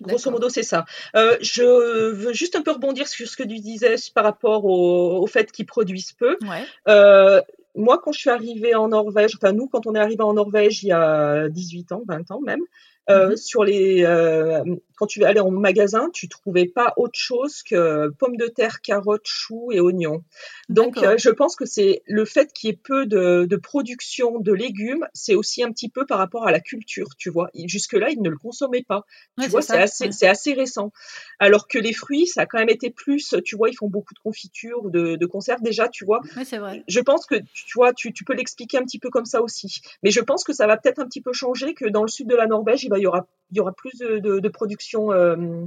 [0.00, 0.84] Grosso modo, c'est ça.
[1.14, 5.50] je veux juste un peu rebondir sur ce que tu disais par rapport au, fait
[5.50, 6.36] qu'ils produisent peu.
[6.42, 7.42] Ouais
[7.74, 10.82] moi, quand je suis arrivée en Norvège, enfin nous, quand on est arrivé en Norvège
[10.82, 12.60] il y a 18 ans, 20 ans même,
[13.10, 13.36] euh, mhm.
[13.36, 14.62] sur les, euh,
[14.94, 19.26] quand tu allais en magasin, tu trouvais pas autre chose que pommes de terre, carottes,
[19.26, 20.22] choux et oignons.
[20.68, 24.38] Donc, euh, je pense que c'est le fait qu'il y ait peu de, de, production
[24.38, 27.50] de légumes, c'est aussi un petit peu par rapport à la culture, tu vois.
[27.66, 29.04] Jusque-là, ils ne le consommaient pas.
[29.40, 30.92] tu vois, c'est assez, c'est assez récent.
[31.40, 34.14] Alors que les fruits, ça a quand même été plus, tu vois, ils font beaucoup
[34.14, 36.20] de confitures, de, de conserves déjà, tu vois.
[36.36, 36.84] Oui, c'est vrai.
[36.86, 39.80] Je pense que, tu vois, tu, tu peux l'expliquer un petit peu comme ça aussi.
[40.04, 42.28] Mais je pense que ça va peut-être un petit peu changer, que dans le sud
[42.28, 45.66] de la Norvège, il, va, y, aura, il y aura plus de, de production euh,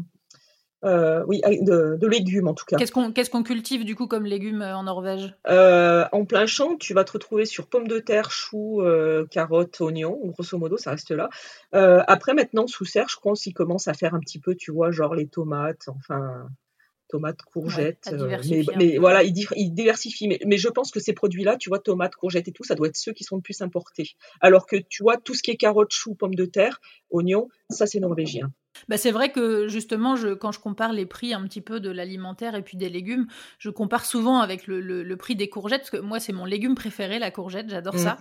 [0.84, 2.78] euh, oui, de, légumes en tout cas.
[2.78, 5.34] Qu'est-ce qu'on qu'est-ce qu'on cultive du coup comme légumes euh, en Norvège?
[5.46, 8.84] En plein champ, tu vas te retrouver sur pommes de terre, choux,
[9.32, 10.20] carottes, oignons.
[10.26, 11.30] Grosso modo, ça reste là.
[11.72, 14.92] après, maintenant, sous serre, je pense qu'ils commencent à faire un petit peu, tu vois,
[14.92, 16.48] genre les tomates, enfin
[17.16, 18.14] tomates, courgettes.
[18.78, 19.34] mais, voilà, ils,
[19.74, 20.28] diversifient.
[20.28, 22.88] Mais, mais, je pense que ces produits-là, tu vois, tomates, courgettes et tout, ça doit
[22.88, 24.12] être ceux qui sont le plus importés.
[24.42, 27.88] Alors que tu vois, tout ce qui est carottes, choux, pommes de terre, oignons, ça
[27.88, 28.52] c'est norvégien.
[28.90, 31.90] Bah c'est vrai que justement, je, quand je compare les prix un petit peu de
[31.90, 35.92] l'alimentaire et puis des légumes, je compare souvent avec le, le, prix des courgettes, parce
[35.92, 38.14] que moi, c'est mon légume préféré, la courgette, j'adore ça.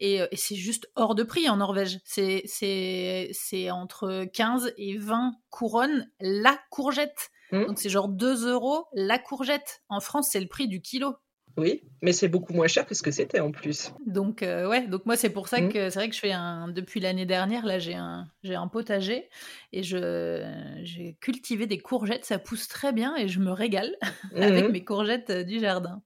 [0.00, 0.04] Mm.
[0.04, 2.00] Euh, et, c'est juste hors de prix en Norvège.
[2.04, 7.30] C'est, c'est, c'est entre 15 et 20 couronnes la courgette.
[7.52, 7.66] Mm.
[7.66, 9.82] Donc c'est genre 2 euros la courgette.
[9.88, 11.16] En France, c'est le prix du kilo.
[11.56, 13.92] Oui, mais c'est beaucoup moins cher que ce que c'était en plus.
[14.06, 15.68] Donc euh, ouais, donc moi c'est pour ça mmh.
[15.68, 18.68] que c'est vrai que je fais un depuis l'année dernière là j'ai un j'ai un
[18.68, 19.28] potager
[19.72, 20.42] et je
[20.82, 23.96] j'ai cultivé des courgettes, ça pousse très bien et je me régale
[24.36, 24.72] avec mmh.
[24.72, 26.02] mes courgettes euh, du jardin.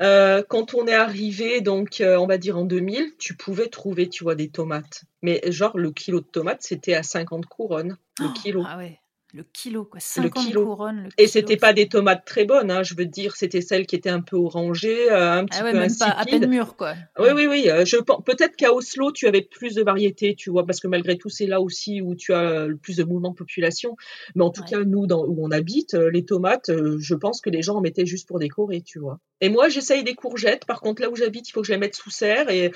[0.00, 4.24] Euh, quand on est arrivé, donc on va dire en 2000, tu pouvais trouver, tu
[4.24, 5.04] vois, des tomates.
[5.20, 8.64] Mais genre le kilo de tomates, c'était à 50 couronnes le oh, kilo.
[8.66, 8.98] Ah ouais.
[9.32, 10.00] Le kilo, quoi.
[10.00, 11.04] 50 le couronnes.
[11.04, 13.94] Le et c'était pas des tomates très bonnes, hein, je veux dire, c'était celles qui
[13.94, 16.94] étaient un peu orangées, euh, un petit ah peu même Pas à peine mûres, quoi.
[17.18, 17.70] Oui, oui, oui.
[17.70, 21.16] Euh, je peut-être qu'à Oslo, tu avais plus de variétés, tu vois, parce que malgré
[21.16, 23.96] tout, c'est là aussi où tu as le plus de mouvement de population.
[24.34, 27.50] Mais en tout cas, nous, dans, où on habite, euh, les tomates, je pense que
[27.50, 29.20] les gens en mettaient juste pour décorer, tu vois.
[29.40, 30.66] Et moi, j'essaye des courgettes.
[30.66, 32.50] Par contre, là où j'habite, il faut que je les mette sous serre.
[32.50, 32.72] Et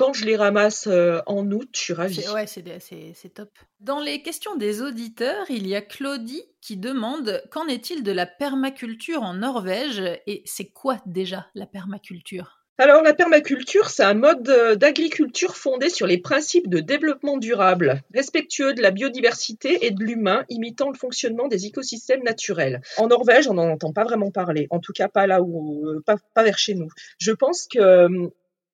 [0.00, 2.24] quand je les ramasse euh, en août, je suis ravie.
[2.30, 3.50] Ouais, c'est top.
[3.80, 8.24] Dans les questions des auditeurs, il y a Claudie qui demande qu'en est-il de la
[8.24, 12.56] permaculture en Norvège et c'est quoi déjà la permaculture?
[12.78, 18.72] Alors la permaculture, c'est un mode d'agriculture fondé sur les principes de développement durable, respectueux
[18.72, 22.80] de la biodiversité et de l'humain, imitant le fonctionnement des écosystèmes naturels.
[22.96, 26.02] En Norvège, on n'en entend pas vraiment parler, en tout cas pas là où, euh,
[26.06, 26.88] pas vers chez nous.
[27.18, 28.30] Je pense que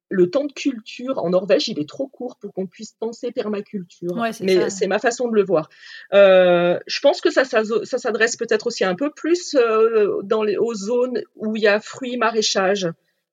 [0.08, 4.14] le temps de culture en Norvège, il est trop court pour qu'on puisse penser permaculture.
[4.40, 5.68] Mais c'est ma façon de le voir.
[6.12, 7.64] Euh, je pense que ça, ça,
[7.98, 11.80] s'adresse peut-être aussi un peu plus euh, dans les, aux zones où il y a
[11.80, 12.88] fruits maraîchage.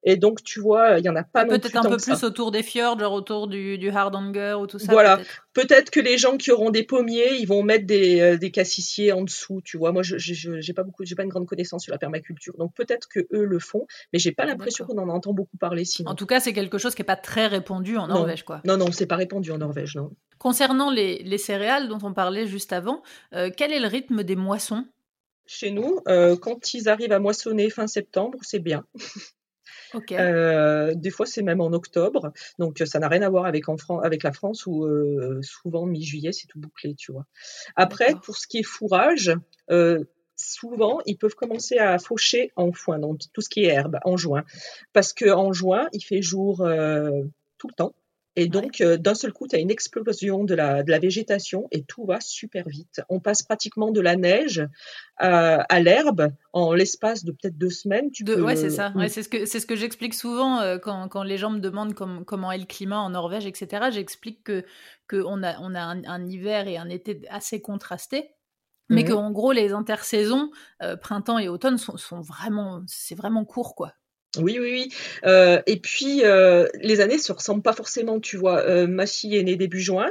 [0.06, 2.50] Et donc, tu vois, il y en a pas non Peut-être un peu plus autour
[2.50, 4.92] des fjords, genre autour du, du Hardanger ou tout ça.
[4.92, 5.18] Voilà.
[5.54, 9.12] Peut-être que les gens qui auront des pommiers, ils vont mettre des, euh, des cassissiers
[9.12, 9.92] en dessous, tu vois.
[9.92, 13.08] Moi, je j'ai pas beaucoup, j'ai pas une grande connaissance sur la permaculture, donc peut-être
[13.08, 15.84] que eux le font, mais j'ai pas l'impression qu'on en entend beaucoup parler.
[15.84, 16.10] Sinon.
[16.10, 18.60] En tout cas, c'est quelque chose qui est pas très répandu en Norvège, quoi.
[18.64, 20.10] Non, non, c'est pas répandu en Norvège, non.
[20.38, 24.36] Concernant les, les céréales dont on parlait juste avant, euh, quel est le rythme des
[24.36, 24.84] moissons?
[25.46, 28.84] Chez nous, euh, quand ils arrivent à moissonner fin septembre, c'est bien.
[30.12, 32.32] Euh, des fois, c'est même en octobre.
[32.58, 36.32] Donc, ça n'a rien à voir avec, en avec la France où euh, souvent mi-juillet,
[36.32, 37.26] c'est tout bouclé, tu vois.
[37.76, 39.32] Après, pour ce qui est fourrage,
[39.70, 40.04] euh,
[40.36, 44.16] souvent, ils peuvent commencer à faucher en foin, donc tout ce qui est herbe, en
[44.16, 44.44] juin.
[44.92, 46.56] Parce que en juin, il fait jour
[47.58, 47.94] tout le temps.
[48.36, 51.68] Et donc, euh, d'un seul coup, tu as une explosion de la, de la végétation
[51.70, 53.00] et tout va super vite.
[53.08, 54.66] On passe pratiquement de la neige
[55.18, 58.10] à, à l'herbe en l'espace de peut-être deux semaines.
[58.10, 58.42] Tu peux...
[58.42, 58.92] Ouais, c'est ça.
[58.96, 61.60] Ouais, c'est ce que, c'est ce que j'explique souvent euh, quand, quand, les gens me
[61.60, 63.90] demandent comment est le climat en Norvège, etc.
[63.92, 64.64] J'explique que
[65.08, 68.30] qu'on a, on a un, hiver et un été assez contrastés.
[68.90, 70.50] Mais mmh qu'en gros, les intersaisons,
[70.82, 73.94] euh, printemps et automne, sont, sont vraiment, c'est vraiment court, quoi.
[74.40, 74.88] Oui, oui, oui.
[75.24, 78.60] Euh, et puis, euh, les années se ressemblent pas forcément, tu vois.
[78.60, 80.10] Euh, ma fille est née début juin.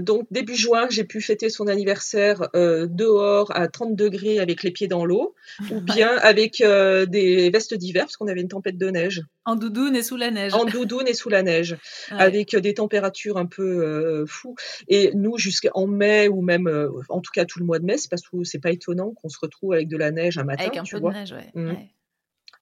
[0.00, 4.88] donc, début juin, j'ai pu fêter son anniversaire dehors à 30 degrés avec les pieds
[4.88, 5.34] dans l'eau,
[5.70, 9.22] ou bien avec des vestes d'hiver, parce qu'on avait une tempête de neige.
[9.44, 10.54] En doudoune et sous la neige.
[10.54, 11.76] En doudoune et sous la neige,
[12.10, 14.56] avec des températures un peu fous.
[14.88, 16.70] Et nous, jusqu'en mai, ou même,
[17.08, 19.38] en tout cas tout le mois de mai, c'est pas, c'est pas étonnant qu'on se
[19.40, 20.64] retrouve avec de la neige un matin.
[20.64, 21.50] Avec un peu de neige, ouais.
[21.54, 21.74] Mmh.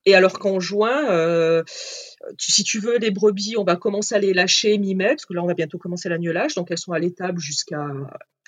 [0.06, 1.62] Et alors qu'en juin, euh,
[2.38, 5.42] si tu veux, les brebis, on va commencer à les lâcher mi-mai, parce que là,
[5.42, 7.86] on va bientôt commencer l'agnelage, donc elles sont à l'étable jusqu'à,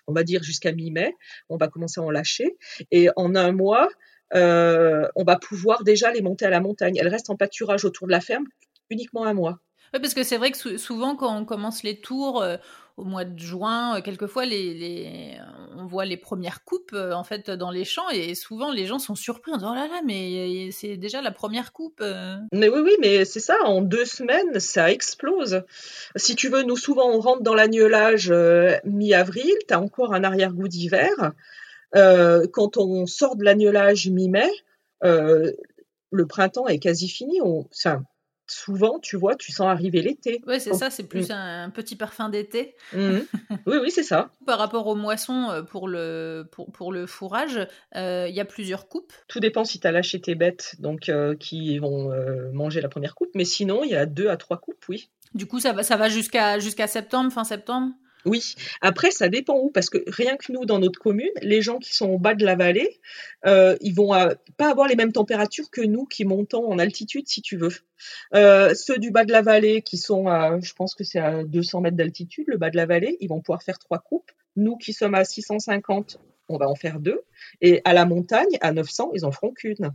[0.07, 1.14] on va dire jusqu'à mi-mai.
[1.49, 2.57] On va commencer à en lâcher.
[2.90, 3.88] Et en un mois,
[4.35, 6.97] euh, on va pouvoir déjà les monter à la montagne.
[6.97, 8.45] Elles restent en pâturage autour de la ferme
[8.90, 9.61] uniquement un mois.
[9.95, 12.57] Oui, parce que c'est vrai que souvent, quand on commence les tours, euh,
[12.96, 14.44] au mois de juin, euh, quelquefois,
[15.76, 18.98] on voit les premières coupes euh, en fait dans les champs et souvent les gens
[18.98, 22.00] sont surpris en disant oh là là, mais c'est déjà la première coupe.
[22.00, 22.37] Euh.
[22.52, 25.62] Mais oui, oui, mais c'est ça, en deux semaines, ça explose.
[26.16, 28.32] Si tu veux, nous souvent on rentre dans l'agnelage
[28.85, 31.32] mi-avril, tu as encore un arrière-goût d'hiver.
[31.92, 34.50] quand on sort de l'agnelage mi-mai,
[35.02, 37.40] le printemps est quasi fini.
[37.42, 37.66] On,
[38.46, 40.40] souvent, tu vois, tu sens arriver l'été.
[40.46, 42.74] Oui, c'est ça, c'est plus un petit parfum d'été.
[42.92, 43.18] Mm.
[43.66, 44.30] Oui, oui, c'est ça.
[44.44, 48.44] Par rapport aux moissons euh, pour le, pour, pour le fourrage, euh, il y a
[48.44, 49.12] plusieurs coupes.
[49.28, 52.12] Tout dépend si tu as lâché tes bêtes donc, euh, qui vont
[52.52, 55.11] manger la première coupe, mais sinon, il y a deux à trois coupes, oui.
[55.35, 57.92] Du coup, ça va, ça va jusqu'à jusqu'à septembre, fin septembre?
[58.26, 61.78] Oui, après ça dépend où, parce que rien que nous dans notre commune, les gens
[61.78, 63.00] qui sont au bas de la vallée,
[63.46, 64.10] euh, ils vont
[64.56, 67.72] pas avoir les mêmes températures que nous qui montons en altitude, si tu veux.
[68.34, 71.44] Euh, ceux du bas de la vallée qui sont à, je pense que c'est à
[71.44, 74.30] 200 mètres d'altitude, le bas de la vallée, ils vont pouvoir faire trois coupes.
[74.56, 77.22] Nous qui sommes à 650, on va en faire deux.
[77.60, 79.92] Et à la montagne, à 900, ils en feront qu'une.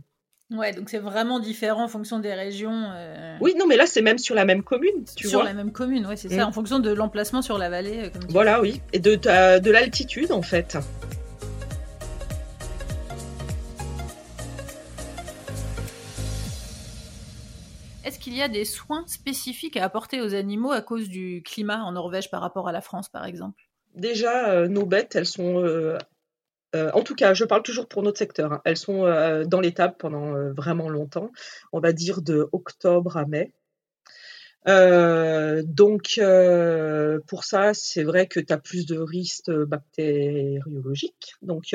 [0.50, 2.90] Ouais, donc c'est vraiment différent en fonction des régions.
[2.94, 3.36] Euh.
[3.40, 6.06] Oui, non, mais là c'est même sur la même commune, tu sur la même commune,
[6.06, 6.48] ouais, c'est ça, mm.
[6.48, 8.04] en fonction de l'emplacement sur la vallée.
[8.04, 10.76] Euh, voilà, oui, et de, de l'altitude en fait.
[18.04, 21.82] Est-ce qu'il y a des soins spécifiques à apporter aux animaux à cause du climat
[21.82, 23.62] en Norvège par rapport à la France, par exemple?
[23.94, 25.98] Déjà, euh, nos bêtes, elles sont euh,
[26.74, 28.52] en tout cas, je parle toujours pour notre secteur.
[28.52, 28.62] Hein.
[28.64, 31.30] Elles sont euh, dans l'étape pendant euh, vraiment longtemps,
[31.72, 33.52] on va dire de octobre à mai.
[34.66, 36.20] donc,
[37.26, 41.34] pour ça, c'est vrai que tu as plus de risques bactériologiques.
[41.42, 41.74] Donc,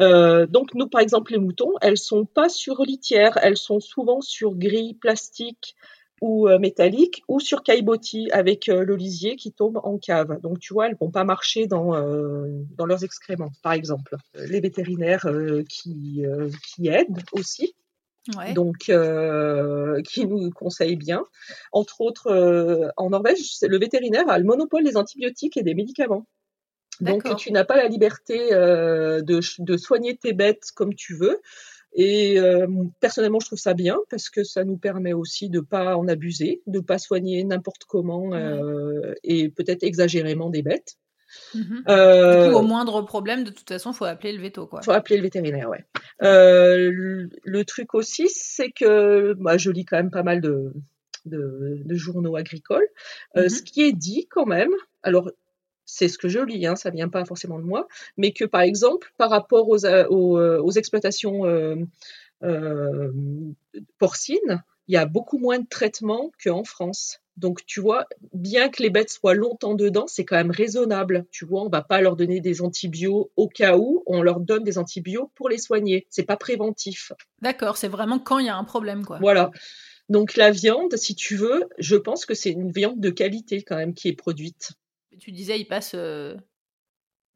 [0.00, 4.54] donc, nous, par exemple, les moutons, elles sont pas sur litière, elles sont souvent sur
[4.54, 5.76] grilles plastiques
[6.22, 10.40] ou euh, métalliques ou sur caillebotis avec euh, l'olisier qui tombe en cave.
[10.40, 12.46] Donc tu vois, elles vont pas marcher dans euh,
[12.78, 14.16] dans leurs excréments, par exemple.
[14.34, 15.28] Les vétérinaires
[15.68, 16.24] qui
[16.64, 17.74] qui aident aussi.
[18.36, 18.52] Ouais.
[18.52, 18.92] Donc,
[20.04, 21.24] qui nous conseillent bien.
[21.72, 26.24] Entre autres, en Norvège, le vétérinaire a le monopole des antibiotiques et des médicaments.
[27.00, 29.22] Donc, tu n'as pas la liberté de,
[29.58, 31.40] de, soigner tes bêtes comme tu veux.
[31.94, 32.66] Et euh,
[33.00, 36.62] personnellement, je trouve ça bien parce que ça nous permet aussi de pas en abuser,
[36.66, 40.96] de pas soigner n'importe comment euh, et peut-être exagérément des bêtes.
[41.54, 41.82] Mm-hmm.
[41.88, 44.82] Euh, du coup, au moindre problème, de toute façon, faut appeler le veto, quoi.
[44.82, 45.84] Faut appeler le vétérinaire, ouais.
[46.22, 50.72] Euh, le, le, truc aussi, c'est que, bah, je lis quand même pas mal de
[51.24, 52.86] de, journaux agricoles,
[53.36, 53.48] mhm.
[53.48, 54.72] ce qui est dit quand même.
[55.02, 55.30] Alors
[55.92, 58.62] c'est ce que je lis, hein, ça vient pas forcément de moi, mais que par
[58.62, 61.44] exemple, par rapport aux, aux, exploitations
[63.98, 67.20] porcines, il y a beaucoup moins de traitements qu'en France.
[67.36, 71.24] Donc, tu vois, bien que les bêtes soient longtemps dedans, c'est quand même raisonnable.
[71.30, 74.64] Tu vois, on va pas leur donner des antibiotiques au cas où, on leur donne
[74.64, 76.06] des antibiotiques pour les soigner.
[76.10, 77.12] C'est pas préventif.
[77.40, 79.18] D'accord, c'est vraiment quand il y a un problème, quoi.
[79.18, 79.50] Voilà.
[80.08, 83.76] Donc, la viande, si tu veux, je pense que c'est une viande de qualité quand
[83.76, 84.72] même qui est produite.
[85.22, 86.34] Tu disais, il passe euh,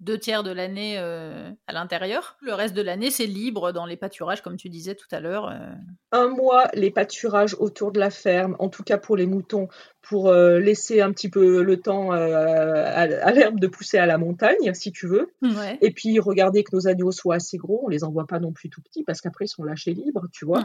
[0.01, 2.37] deux tiers de l'année euh, à l'intérieur.
[2.41, 5.49] Le reste de l'année, c'est libre dans les pâturages, comme tu disais tout à l'heure.
[5.49, 5.73] Euh.
[6.11, 9.69] Un mois, les pâturages autour de la ferme, en tout cas pour les moutons,
[10.03, 14.91] pour laisser un petit peu le temps à, l'herbe de pousser à la montagne, si
[14.91, 15.33] tu veux.
[15.81, 17.83] Et puis, regarder que nos agneaux soient assez gros.
[17.85, 20.45] On les envoie pas non plus tout petits parce qu'après, ils sont lâchés libres, tu
[20.45, 20.65] vois.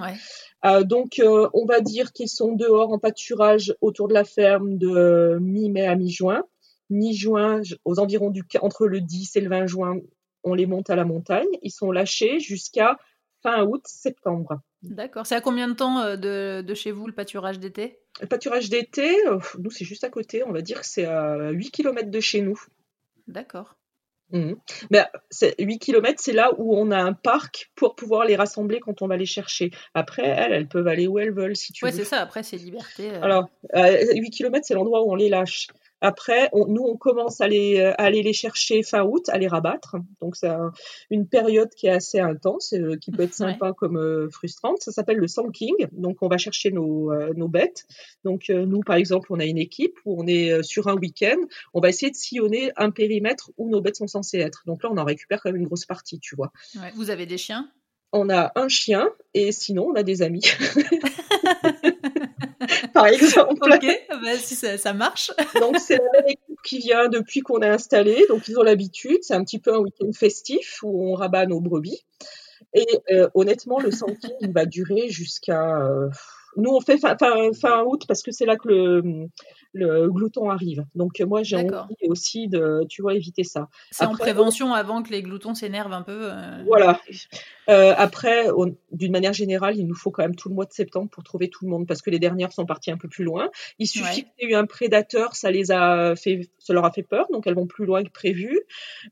[0.83, 5.85] donc, on va dire qu'ils sont dehors en pâturage autour de la ferme de mi-mai
[5.85, 6.43] à mi-juin
[6.91, 9.97] mi-juin, aux environs du entre le 10 et le 20 juin,
[10.43, 11.47] on les monte à la montagne.
[11.63, 12.97] Ils sont lâchés jusqu'à
[13.41, 14.61] fin août, septembre.
[14.83, 15.25] D'accord.
[15.25, 17.99] C'est à combien de temps euh, de, chez vous le pâturage d'été?
[18.19, 20.43] Le pâturage d'été, euh, nous c'est juste à côté.
[20.43, 22.59] On va dire que c'est à 8 km de chez nous.
[23.27, 23.75] D'accord.
[24.31, 24.53] Mmh.
[24.91, 25.05] Mais
[25.59, 29.07] 8 km, c'est là où on a un parc pour pouvoir les rassembler quand on
[29.07, 29.71] va les chercher.
[29.93, 31.91] Après, elles, elles peuvent aller où elles veulent, si tu veux.
[31.91, 32.21] Oui, c'est ça.
[32.21, 33.11] Après, c'est liberté.
[33.11, 33.21] Euh.
[33.21, 35.67] Alors, 8 km, c'est l'endroit où on les lâche.
[36.01, 39.97] Après, nous, on commence à, les, euh, aller les chercher fin août, à les rabattre.
[40.19, 40.49] Donc, c'est
[41.11, 44.81] une période qui est assez intense, euh, qui peut être sympa comme euh, frustrante.
[44.81, 45.75] Ça s'appelle le sanking.
[45.91, 47.85] Donc, on va chercher nos, nos bêtes.
[48.23, 51.37] Donc, nous, par exemple, on a une équipe où on est sur un week-end.
[51.73, 54.63] On va essayer de sillonner un périmètre où nos bêtes sont censées être.
[54.65, 56.51] Donc là, on en récupère quand même une grosse partie, tu vois.
[56.95, 57.69] Vous avez des chiens?
[58.13, 60.43] On a un chien et sinon on a des amis.
[63.01, 63.55] Par exemple.
[63.61, 65.31] Ok, bah, si ça, marche.
[65.59, 69.19] donc c'est la même équipe qui vient depuis qu'on est installé, donc ils ont l'habitude.
[69.21, 72.05] C'est un petit peu un week-end festif où on rabat nos brebis.
[72.73, 75.77] Et euh, honnêtement, le sanking il va durer jusqu'à.
[75.77, 76.09] Euh,
[76.57, 79.27] nous, on fait fin, fin, août parce que c'est là que le,
[79.73, 80.85] le glouton arrive.
[80.95, 83.69] Donc moi j'ai envie aussi de, tu vois, éviter ça.
[83.91, 86.31] C'est en prévention avant que les gloutons s'énervent un peu.
[86.31, 86.63] Euh.
[86.65, 86.99] Voilà.
[87.69, 88.47] Euh, après,
[88.91, 91.49] d'une manière générale, il nous faut quand même tout le mois de septembre pour trouver
[91.49, 93.49] tout le monde parce que les dernières sont parties un peu plus loin.
[93.79, 96.91] Il suffit qu'il y ait eu un prédateur, ça les a fait, ça leur a
[96.91, 98.59] fait peur, donc elles vont plus loin que prévu.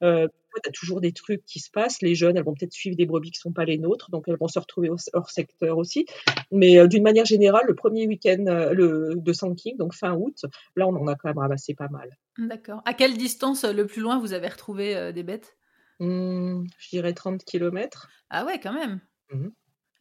[0.03, 0.27] Euh,
[0.63, 2.01] tu as toujours des trucs qui se passent.
[2.01, 4.37] Les jeunes, elles vont peut-être suivre des brebis qui sont pas les nôtres, donc elles
[4.39, 6.05] vont se retrouver hors secteur aussi.
[6.51, 10.45] Mais euh, d'une manière générale, le premier week-end euh, le, de Sanking, donc fin août,
[10.75, 12.09] là, on en a quand même ramassé pas mal.
[12.37, 12.81] D'accord.
[12.85, 15.57] À quelle distance, euh, le plus loin, vous avez retrouvé des bêtes?
[15.99, 18.09] Mmh, Je dirais 30 km.
[18.29, 19.01] Ah ouais, quand même.
[19.31, 19.49] Mmh.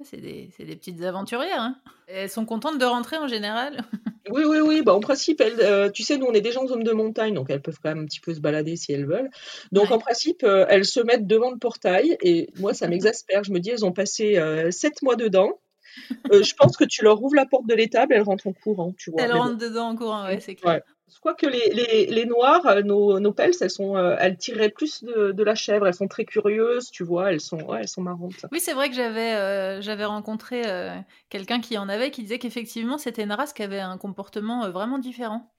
[0.04, 1.60] C'est des, des, petites aventurières.
[1.60, 1.76] Hein.
[2.06, 3.84] Elles sont contentes de rentrer en général
[4.30, 4.82] Oui, oui, oui.
[4.82, 7.50] Bah, en principe, euh, tu sais, nous, on est déjà en zone de montagne, donc
[7.50, 9.30] elles peuvent quand même un petit peu se balader si elles veulent.
[9.72, 13.44] Donc, en principe, euh, elles se mettent devant le portail et moi, ça m'exaspère.
[13.44, 15.58] Je me dis, elles ont passé euh, sept mois dedans.
[16.30, 19.10] je pense que tu leur ouvres la porte de l'étable, elles rentrent en courant, tu
[19.10, 19.22] vois.
[19.22, 20.82] Elles rentrent dedans en courant, ouais, c'est clair.
[21.18, 24.68] Crois que les, les, les noirs, euh, nos, nos pelles, elles, sont, euh, elles tireraient
[24.68, 25.86] plus de, de, la chèvre.
[25.86, 27.32] Elles sont très curieuses, tu vois.
[27.32, 28.46] Elles sont, ouais, elles sont marrantes.
[28.52, 30.62] Oui, c'est vrai que j'avais euh, j'avais rencontré
[31.28, 34.98] quelqu'un qui en avait, qui disait qu'effectivement, c'était une race qui avait un comportement vraiment
[34.98, 35.52] différent.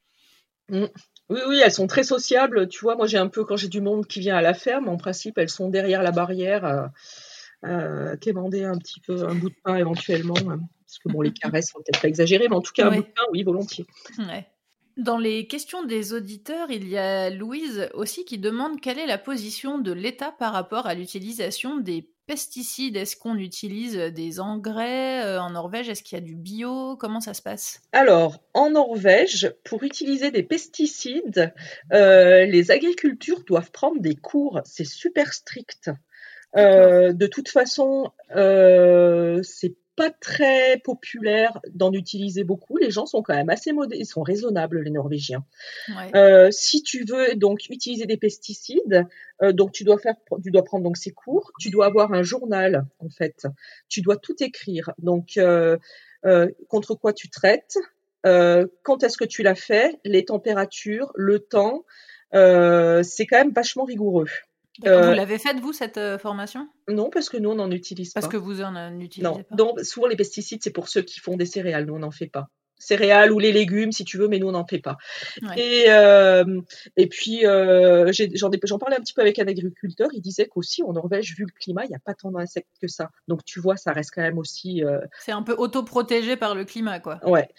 [0.70, 0.86] Mmh.
[1.30, 2.68] Oui, oui, elles sont très sociables.
[2.68, 4.90] Tu vois, moi, j'ai un peu, quand j'ai du monde qui vient à la ferme,
[4.90, 6.90] en principe, elles sont derrière la barrière,
[7.66, 10.38] euh, quémander un petit peu un bout de pain éventuellement.
[10.48, 12.92] Hein, parce que bon, les caresses sont peut-être pas exagérées, mais en tout cas, un
[12.92, 13.86] bout de pain, oui, volontiers.
[14.18, 14.48] Ouais.
[15.00, 19.18] Dans les questions des auditeurs, il y a Louise aussi qui demande quelle est la
[19.18, 22.98] position de l'État par rapport à l'utilisation des pesticides.
[22.98, 25.88] Est-ce qu'on utilise des engrais euh, en Norvège?
[25.88, 26.98] Est-ce qu'il y a du bio?
[26.98, 27.82] Comment ça se passe?
[27.94, 31.54] Alors, en Norvège, pour utiliser des pesticides,
[31.94, 34.60] euh, les agricultures doivent prendre des cours.
[34.66, 35.92] C'est super strict.
[36.58, 42.78] Euh, de toute façon, c'est pas très populaire d'en utiliser beaucoup.
[42.78, 45.44] Les gens sont quand même assez modérés, ils sont raisonnables les Norvégiens.
[46.16, 49.06] Euh, si tu veux donc utiliser des pesticides,
[49.42, 51.52] euh, donc tu dois faire, tu dois prendre donc ces cours.
[51.60, 53.46] Tu dois avoir un journal en fait.
[53.90, 54.92] Tu dois tout écrire.
[55.00, 55.78] Donc euh,
[56.70, 57.78] contre quoi tu traites,
[58.24, 61.84] quand est-ce que tu l'as fait, les températures, le temps.
[62.32, 64.30] c'est quand même vachement rigoureux.
[64.86, 66.68] Euh, vous l'avez faite, vous, cette euh, formation?
[66.88, 68.22] Non, parce que nous, on n'en utilise pas.
[68.22, 69.44] Parce que vous en utilisez non.
[69.44, 71.86] pas Non, souvent, les pesticides, c'est pour ceux qui font des céréales.
[71.86, 72.48] Nous, on n'en fait pas.
[72.80, 74.98] céréales ou les légumes si tu veux, mais nous on n'en fait pas.
[75.58, 76.62] Et, euh,
[76.96, 80.94] et puis euh, j'en parlais un petit peu avec un agriculteur, il disait qu'aussi en
[80.94, 83.10] Norvège, vu le climat, il n'y a pas tant d'insectes que ça.
[83.28, 84.84] Donc tu vois, ça reste quand même aussi.
[84.84, 87.20] Euh, c'est un peu autoprotégé par le climat, quoi.
[87.24, 87.50] Ouais.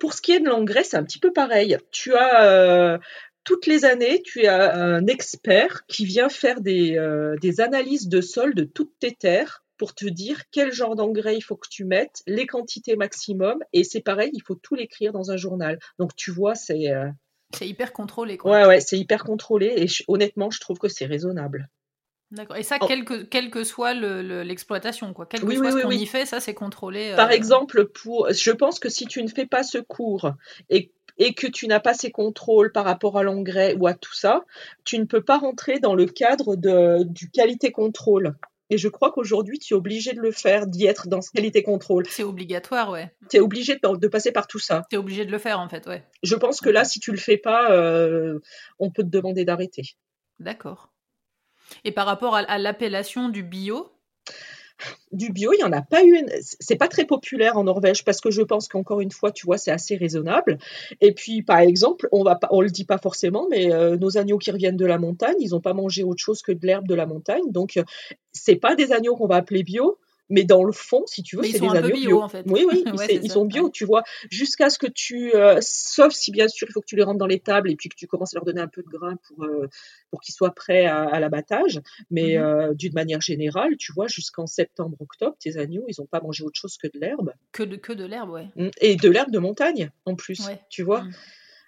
[0.00, 1.76] pour ce qui est de l'engrais, c'est un petit peu pareil.
[1.90, 2.98] Tu as
[3.46, 6.98] toutes les années, tu as un expert qui vient faire des,
[7.40, 11.42] des analyses de sol de toutes tes terres pour te dire quel genre d'engrais il
[11.42, 15.30] faut que tu mettes, les quantités maximum, et c'est pareil, il faut tout l'écrire dans
[15.30, 15.78] un journal.
[15.98, 16.90] Donc tu vois, c'est...
[16.90, 17.08] Euh,
[17.54, 18.36] c'est hyper contrôlé.
[18.36, 18.50] Quoi.
[18.50, 21.68] Ouais, ouais, c'est hyper contrôlé, et honnêtement, je trouve que c'est raisonnable.
[22.32, 22.56] D'accord.
[22.56, 22.86] Et ça, oh.
[22.86, 25.26] quelle que, quel que soit l'exploitation, quoi.
[25.26, 27.12] Quel que soit ce qu'on y fait, ça, c'est contrôlé.
[27.14, 30.32] Par euh, exemple, pour, je pense que si tu ne fais pas ce cours
[30.68, 34.14] et et que tu n'as pas ces contrôles par rapport à l'engrais ou à tout
[34.14, 34.44] ça,
[34.84, 38.34] tu ne peux pas rentrer dans le cadre de, du qualité contrôle.
[38.68, 41.62] Et je crois qu'aujourd'hui, tu es obligé de le faire, d'y être dans ce qualité
[41.62, 42.04] contrôle.
[42.08, 43.14] C'est obligatoire, ouais.
[43.30, 44.82] Tu es obligé de, passer par tout ça.
[44.90, 46.04] Tu es obligé de le faire, en fait, ouais.
[46.24, 48.40] Je pense que là, si tu le fais pas, euh,
[48.80, 49.82] on peut te demander d'arrêter.
[50.40, 50.92] D'accord.
[51.84, 53.92] Et par rapport à l'appellation du bio,
[55.12, 56.26] du bio, il n'y en a pas eu.
[56.40, 59.58] C'est pas très populaire en Norvège parce que je pense qu'encore une fois, tu vois,
[59.58, 60.58] c'est assez raisonnable.
[61.00, 64.18] Et puis, par exemple, on va pas, on le dit pas forcément, mais euh, nos
[64.18, 66.86] agneaux qui reviennent de la montagne, ils n'ont pas mangé autre chose que de l'herbe
[66.86, 67.50] de la montagne.
[67.50, 67.80] Donc,
[68.32, 69.98] c'est pas des agneaux qu'on va appeler bio,
[70.28, 72.22] mais dans le fond, si tu veux, c'est des agneaux bio.
[72.22, 72.44] En fait.
[72.46, 72.84] Oui, oui,
[73.22, 74.02] ils sont bio, tu vois.
[74.30, 77.18] Jusqu'à ce que tu, euh, sauf si bien sûr il faut que tu les rentres
[77.18, 79.16] dans les tables et puis que tu commences à leur donner un peu de grain
[79.28, 79.68] pour euh,
[80.10, 81.80] pour qu'ils soient prêts à, l'abattage.
[82.10, 82.44] Mais mhm.
[82.44, 86.58] euh, d'une manière générale, tu vois, jusqu'en septembre-octobre, tes agneaux, ils n'ont pas mangé autre
[86.58, 87.32] chose que de l'herbe.
[87.52, 88.48] Que de que de l'herbe, ouais.
[88.56, 88.68] Mmh.
[88.80, 91.02] Et de l'herbe de montagne en plus, tu vois.
[91.02, 91.12] Mmh.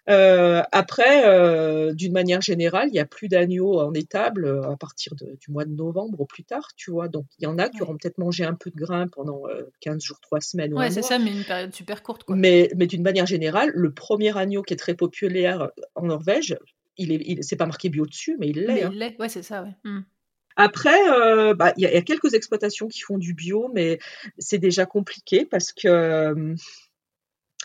[0.09, 4.77] Euh, après, euh, d'une manière générale, il n'y a plus d'agneaux en étable euh, à
[4.77, 7.09] partir du mois de novembre au plus tard, tu vois.
[7.09, 9.43] Donc, il y en a qui auront peut-être mangé un peu de grain pendant
[9.81, 10.75] 15 jours, 3 semaines.
[10.75, 12.25] Ouais, c'est ça, mais une période super courte.
[12.25, 12.37] Quoi.
[12.37, 16.57] Mais, mais d'une manière générale, le premier agneau qui est très populaire en Norvège,
[16.97, 18.85] il est, il, c'est pas marqué bio dessus, mais il l'est.
[18.85, 18.91] Hein.
[18.93, 19.75] Il l'est, ouais, c'est ça, ouais.
[19.85, 20.01] Mmh.
[20.57, 24.01] Après, bah, il y, a quelques exploitations qui font du bio, mais
[24.39, 26.57] c'est déjà compliqué parce que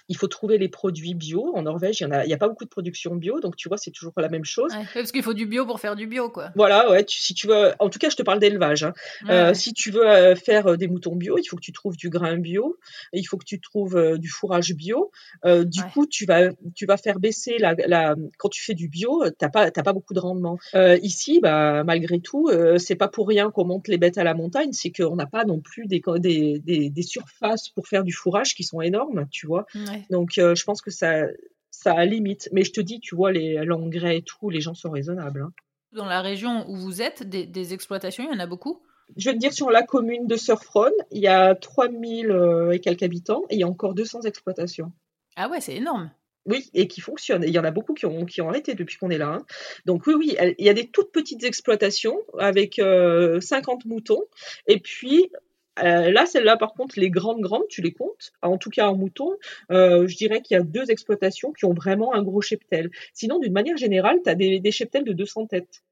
[0.10, 1.54] il faut trouver les produits bio.
[1.56, 3.91] En Norvège, il n'y a, a, pas beaucoup de production bio, donc tu vois, c'est
[3.91, 4.72] toujours la même chose.
[4.93, 6.51] parce qu'il faut du bio pour faire du bio, quoi.
[6.56, 7.06] Voilà, ouais.
[7.08, 8.84] si tu veux, en tout cas, je te parle d'élevage.
[8.84, 8.93] Hein.
[9.30, 11.95] Euh, si tu veux euh, faire euh, des moutons bio, il faut que tu trouves
[11.95, 12.78] du grain bio,
[13.14, 15.12] il faut que tu trouves du fourrage bio.
[15.45, 19.24] du coup, tu vas, tu vas faire baisser la, la quand tu fais du bio,
[19.38, 20.58] t'as pas, t'as pas beaucoup de rendement.
[21.01, 24.74] ici, bah, malgré tout, c'est pas pour rien qu'on monte les bêtes à la montagne,
[24.74, 28.56] c'est qu'on n'a pas non plus des, des, des, des, surfaces pour faire du fourrage
[28.56, 29.66] qui sont énormes, tu vois.
[30.10, 31.28] Donc, euh, je pense que ça,
[31.72, 32.50] ça a limite.
[32.52, 35.41] Mais je te dis, tu vois, l'engrais et tout, les gens sont raisonnables.
[35.41, 35.54] Hein.
[35.91, 38.82] Dans la région où vous êtes, des, exploitations, il y en a beaucoup?
[39.18, 42.80] Je vais te dire, sur la commune de Surfron, il y a 3000 euh, et
[42.80, 44.91] quelques habitants et il y a encore 200 exploitations.
[45.36, 46.12] Ah ouais, c'est énorme.
[46.46, 47.44] Oui, et qui fonctionnent.
[47.44, 49.30] il y en a beaucoup qui ont, qui ont arrêté depuis qu'on est là.
[49.30, 49.46] Hein.
[49.86, 54.24] Donc oui, oui, il y a des toutes petites exploitations avec 50 euh, moutons.
[54.68, 55.32] Et puis,
[55.80, 58.32] euh, là, celle-là, par contre, les grandes, grandes, tu les comptes.
[58.41, 59.32] En tout cas, en mouton,
[59.71, 62.91] euh, je dirais qu'il y a deux exploitations qui ont vraiment un gros cheptel.
[63.13, 65.84] Sinon, d'une manière générale, tu as des, des cheptels de 200 têtes.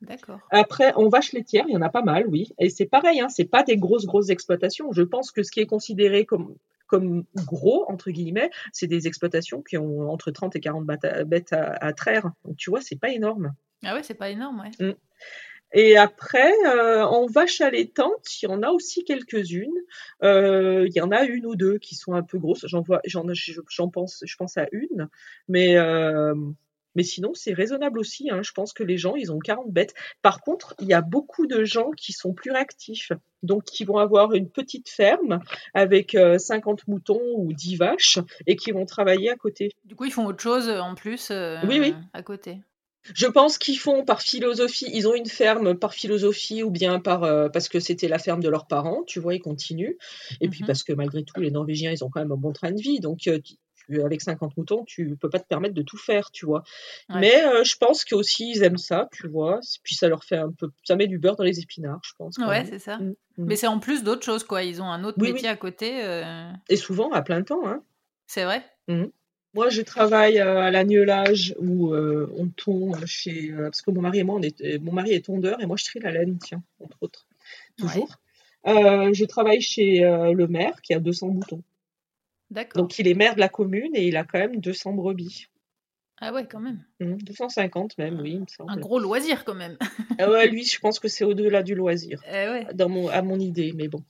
[0.00, 0.40] D'accord.
[0.50, 2.50] Après, en vache laitière, il y en a pas mal, oui.
[2.58, 4.90] Et c'est pareil, hein, c'est pas des grosses, grosses exploitations.
[4.92, 6.56] Je pense que ce qui est considéré comme
[6.88, 10.84] comme gros, entre guillemets, c'est des exploitations qui ont entre 30 et 40
[11.24, 12.32] bêtes à, traire.
[12.44, 13.54] Donc, tu vois, c'est pas énorme.
[13.82, 14.86] Ah ouais, c'est pas énorme, ouais.
[14.86, 14.92] Mmh.
[15.72, 19.70] Et après, euh, en vache allaitante, il y en a aussi quelques-unes.
[20.22, 22.66] Euh, il y en a une ou deux qui sont un peu grosses.
[22.66, 23.24] J'en vois, j'en,
[23.68, 25.08] j'en pense, je pense à une,
[25.48, 26.34] mais euh,
[26.94, 28.28] mais sinon c'est raisonnable aussi.
[28.30, 28.42] Hein.
[28.42, 29.94] Je pense que les gens, ils ont 40 bêtes.
[30.20, 33.12] Par contre, il y a beaucoup de gens qui sont plus réactifs,
[33.42, 35.40] donc qui vont avoir une petite ferme
[35.72, 39.70] avec 50 moutons ou 10 vaches et qui vont travailler à côté.
[39.84, 41.30] Du coup, ils font autre chose en plus.
[41.66, 41.94] oui, oui.
[42.12, 42.58] À côté.
[43.14, 47.24] Je pense qu'ils font par philosophie, ils ont une ferme par philosophie ou bien par
[47.24, 49.96] euh, parce que c'était la ferme de leurs parents, tu vois, ils continuent.
[50.40, 50.66] Et puis mhm.
[50.66, 53.00] parce que malgré tout, les Norvégiens, ils ont quand même un bon train de vie,
[53.00, 53.38] donc euh,
[54.04, 56.62] avec 50 moutons, tu peux pas te permettre de tout faire, tu vois.
[57.10, 59.58] Mais euh, je pense qu'aussi ils aiment ça, tu vois.
[59.82, 62.38] Puis ça leur fait un peu, ça met du beurre dans les épinards, je pense.
[62.38, 62.98] Ouais, c'est ça.
[62.98, 63.14] Mm, mm.
[63.38, 64.62] Mais c'est en plus d'autres choses, quoi.
[64.62, 66.00] Ils ont un autre métier à côté.
[66.68, 67.82] Et souvent à plein temps, hein.
[68.28, 68.64] C'est vrai.
[68.88, 69.06] Mm.
[69.54, 73.50] Moi, je travaille à l'agnelage où euh, on tond chez.
[73.50, 75.76] Euh, parce que mon mari et moi, on est, mon mari est tondeur et moi,
[75.76, 77.26] je trie la laine, tiens, entre autres.
[77.76, 78.18] Toujours.
[78.66, 81.62] Euh, je travaille chez le maire qui a 200 boutons.
[82.50, 82.82] D'accord.
[82.82, 85.48] Donc, il est maire de la commune et il a quand même 200 brebis.
[86.24, 86.84] Ah ouais, quand même.
[87.00, 88.70] 250 mmh, même, oui, il me semble.
[88.70, 89.76] Un gros loisir quand même.
[90.20, 92.22] ah ouais, lui, je pense que c'est au-delà du loisir.
[92.28, 92.66] Eh ouais.
[92.74, 94.04] dans mon, à mon idée, mais bon.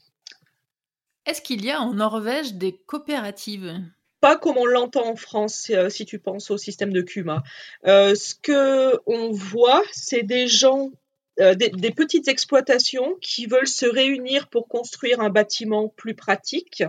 [1.24, 3.80] Est-ce qu'il y a en Norvège des coopératives?
[4.23, 7.43] Pas comme on l'entend en France euh, si tu penses au système de Cuma.
[7.87, 10.93] Euh, ce que on voit, c'est des gens
[11.41, 16.83] euh, des, petites exploitations qui veulent se réunir pour construire un bâtiment plus pratique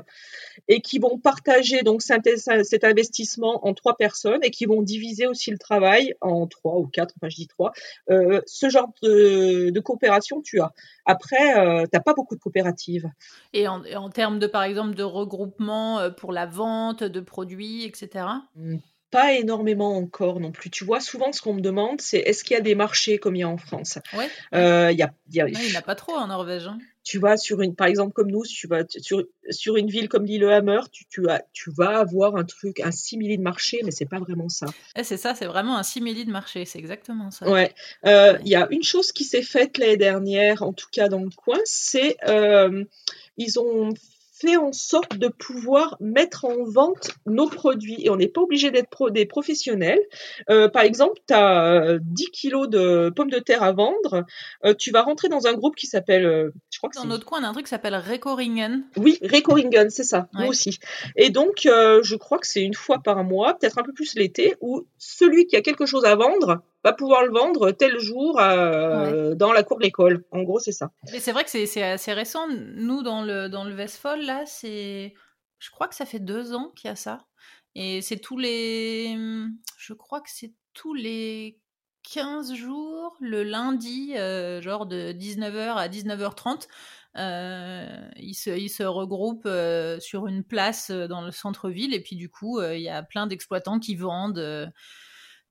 [0.68, 5.50] et qui vont partager donc cet investissement en trois personnes et qui vont diviser aussi
[5.50, 7.72] le travail en trois ou quatre, enfin je dis trois.
[8.10, 10.74] Euh, ce genre de, coopération, tu as.
[11.06, 13.10] Après, euh, tu n'as pas beaucoup de coopératives.
[13.54, 18.26] Et en, en, termes de, par exemple, de regroupement pour la vente de produits, etc
[19.14, 20.72] pas énormément encore non plus.
[20.72, 23.36] Tu vois, souvent ce qu'on me demande, c'est est-ce qu'il y a des marchés comme
[23.36, 24.00] il y a en France?
[24.18, 24.28] Ouais.
[24.56, 26.66] Euh, il y a, il n'y en a pas trop en Norvège.
[26.66, 26.80] Hein.
[27.04, 30.26] Tu vas sur une, par exemple comme nous, tu vas sur, sur une ville comme
[30.26, 34.08] Lillehammer, tu, tu, as, tu vas avoir un truc, un simili de marché, mais c'est
[34.08, 34.66] pas vraiment ça.
[34.96, 37.48] Eh, c'est ça, c'est vraiment un simili de marché, c'est exactement ça.
[37.48, 37.72] Ouais.
[38.08, 41.20] Euh, il y a une chose qui s'est faite l'année dernière, en tout cas dans
[41.22, 42.84] le coin, c'est euh,
[43.38, 43.94] ils ont
[44.44, 48.72] fait en sorte de pouvoir mettre en vente nos produits et on n'est pas obligé
[48.72, 50.02] d'être des professionnels.
[50.50, 54.26] Euh, par exemple, tu as 10 kilos de pommes de terre à vendre,
[54.66, 57.26] euh, tu vas rentrer dans un groupe qui s'appelle, euh, je crois que dans notre
[57.26, 58.84] coin, on a un truc qui s'appelle Recoringen.
[58.98, 60.78] Oui, Recoringen, c'est ça, moi aussi.
[61.16, 64.56] Et donc, je crois que c'est une fois par mois, peut-être un peu plus l'été,
[64.62, 69.36] où celui qui a quelque chose à vendre va pouvoir le vendre tel jour euh,
[69.36, 70.26] dans la cour de l'école.
[70.32, 70.92] En gros, c'est ça.
[71.12, 72.48] Mais c'est vrai que c'est assez récent.
[72.50, 75.14] Nous, dans le, dans le là, c'est.
[75.60, 77.26] Je crois que ça fait deux ans qu'il y a ça.
[77.76, 79.18] Et c'est tous les.
[79.78, 81.60] Je crois que c'est tous les
[82.04, 86.68] 15 jours, le lundi, euh, genre de 19h à 19h30.
[87.16, 92.16] Euh, ils, se, ils se regroupent euh, sur une place dans le centre-ville et puis
[92.16, 94.72] du coup, il y a plein d'exploitants qui vendent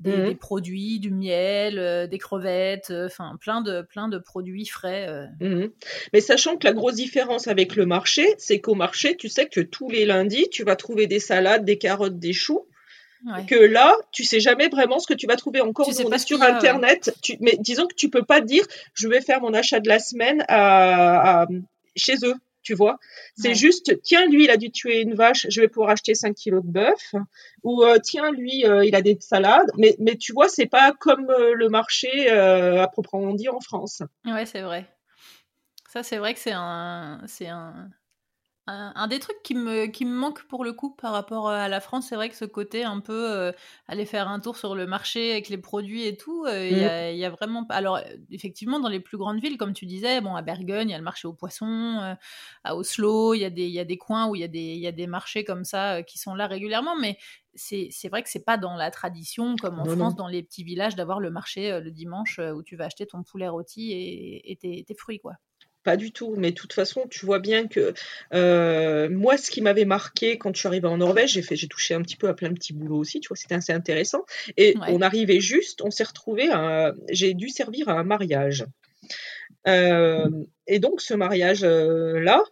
[0.05, 0.24] Mmh.
[0.26, 5.07] des, produits, du miel, euh, des crevettes, euh, enfin plein de plein de produits frais.
[5.09, 5.26] Euh.
[5.40, 5.70] Mmh.
[6.12, 9.61] Mais sachant que la grosse différence avec le marché, c'est qu'au marché, tu sais que
[9.61, 12.66] tous les lundis, tu vas trouver des salades, des carottes, des choux.
[13.46, 17.14] Que là, tu sais jamais vraiment ce que tu vas trouver encore sur Internet.
[17.38, 20.44] mais disons que tu peux pas dire, je vais faire mon achat de la semaine
[21.94, 22.98] chez eux tu vois.
[23.36, 26.34] C'est juste, tiens, lui, il a dû tuer une vache, je vais pouvoir acheter 5
[26.34, 27.14] kilos de bœuf.
[27.62, 29.70] Ou euh, tiens, lui, euh, il a des salades.
[29.76, 34.02] Mais, mais tu vois, c'est pas comme euh, le marché à proprement dit en France.
[34.24, 34.86] Ouais, c'est vrai.
[35.92, 37.90] Ça, c'est vrai que c'est un, c'est un,
[38.68, 41.80] un, des trucs qui me, qui me manque pour le coup par rapport à la
[41.80, 43.52] France, c'est vrai que ce côté un peu euh,
[43.88, 46.78] aller faire un tour sur le marché avec les produits et tout, euh, il
[47.18, 47.24] y, mmh.
[47.24, 47.74] a vraiment pas.
[47.74, 47.98] Alors,
[48.30, 50.98] effectivement, dans les plus grandes villes, comme tu disais, bon, à Bergen, il y a
[50.98, 52.14] le marché aux poissons, euh,
[52.62, 54.76] à Oslo, il y, a des, y a des coins où il y, a des,
[54.76, 57.18] y a des marchés comme ça qui sont là régulièrement, mais
[57.54, 60.94] c'est vrai que c'est pas dans la tradition, comme en France, dans les petits villages,
[60.94, 64.84] d'avoir le marché le dimanche où tu vas acheter ton poulet rôti et, et tes,
[64.84, 65.34] tes fruits, quoi.
[65.85, 67.93] Pas du tout, mais de toute façon, tu vois bien que
[68.35, 71.66] euh, moi, ce qui m'avait marqué quand je suis arrivée en Norvège, j'ai fait, j'ai
[71.66, 74.24] touché un petit peu à plein de petits boulots aussi, tu vois, c'était assez intéressant.
[74.57, 76.49] Et on arrivait juste, on s'est retrouvé,
[77.11, 78.64] j'ai dû servir à un mariage.
[79.68, 80.28] Euh,
[80.66, 82.43] et donc ce mariage-là,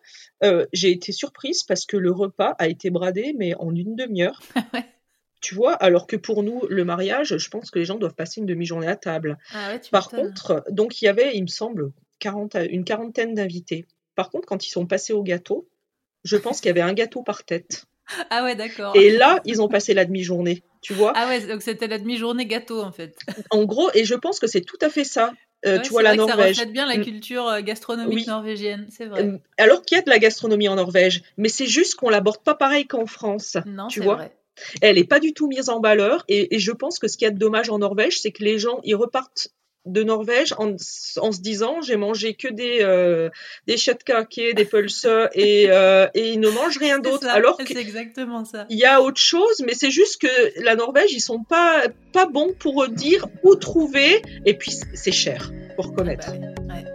[0.43, 4.41] euh, j'ai été surprise parce que le repas a été bradé, mais en une demi-heure.
[5.41, 8.41] Tu vois, alors que pour nous, le mariage, je pense que les gens doivent passer
[8.41, 9.39] une demi-journée à table.
[9.55, 11.93] Ah Par contre, donc il y avait, il me semble,
[12.71, 13.87] une quarantaine d'invités.
[14.15, 15.69] Par contre, quand ils sont passés au gâteau,
[16.25, 17.87] je pense qu'il y avait un gâteau par tête.
[18.29, 18.97] Ah ouais, d'accord.
[18.97, 21.13] Et là, ils ont passé la demi-journée, tu vois.
[21.15, 23.17] Ah ouais, donc c'était la demi-journée gâteau en fait.
[23.51, 25.33] En gros, et je pense que c'est tout à fait ça.
[25.65, 26.57] Euh, tu vois la Norvège.
[26.57, 27.05] Ça reflète bien la mm.
[27.05, 29.23] culture euh, gastronomique norvégienne, c'est vrai.
[29.23, 32.43] Euh, alors qu'il y a de la gastronomie en Norvège, mais c'est juste qu'on l'aborde
[32.43, 33.57] pas pareil qu'en France.
[33.65, 34.17] Non, tu vois.
[34.17, 34.37] Vrai.
[34.81, 37.25] Elle est pas du tout mise en valeur, et, et je pense que ce qui
[37.25, 39.51] y a de dommage en Norvège, c'est que les gens ils repartent
[39.87, 43.31] de Norvège en, se disant j'ai mangé que des euh,
[43.67, 43.77] des
[44.55, 48.67] des pulse et euh, et ils ne mangent rien d'autre alors que exactement ça.
[48.69, 52.27] Il y a autre chose mais c'est juste que la Norvège ils sont pas pas
[52.27, 56.33] bons pour dire où trouver et puis c'est cher pour connaître.
[56.69, 56.90] Bah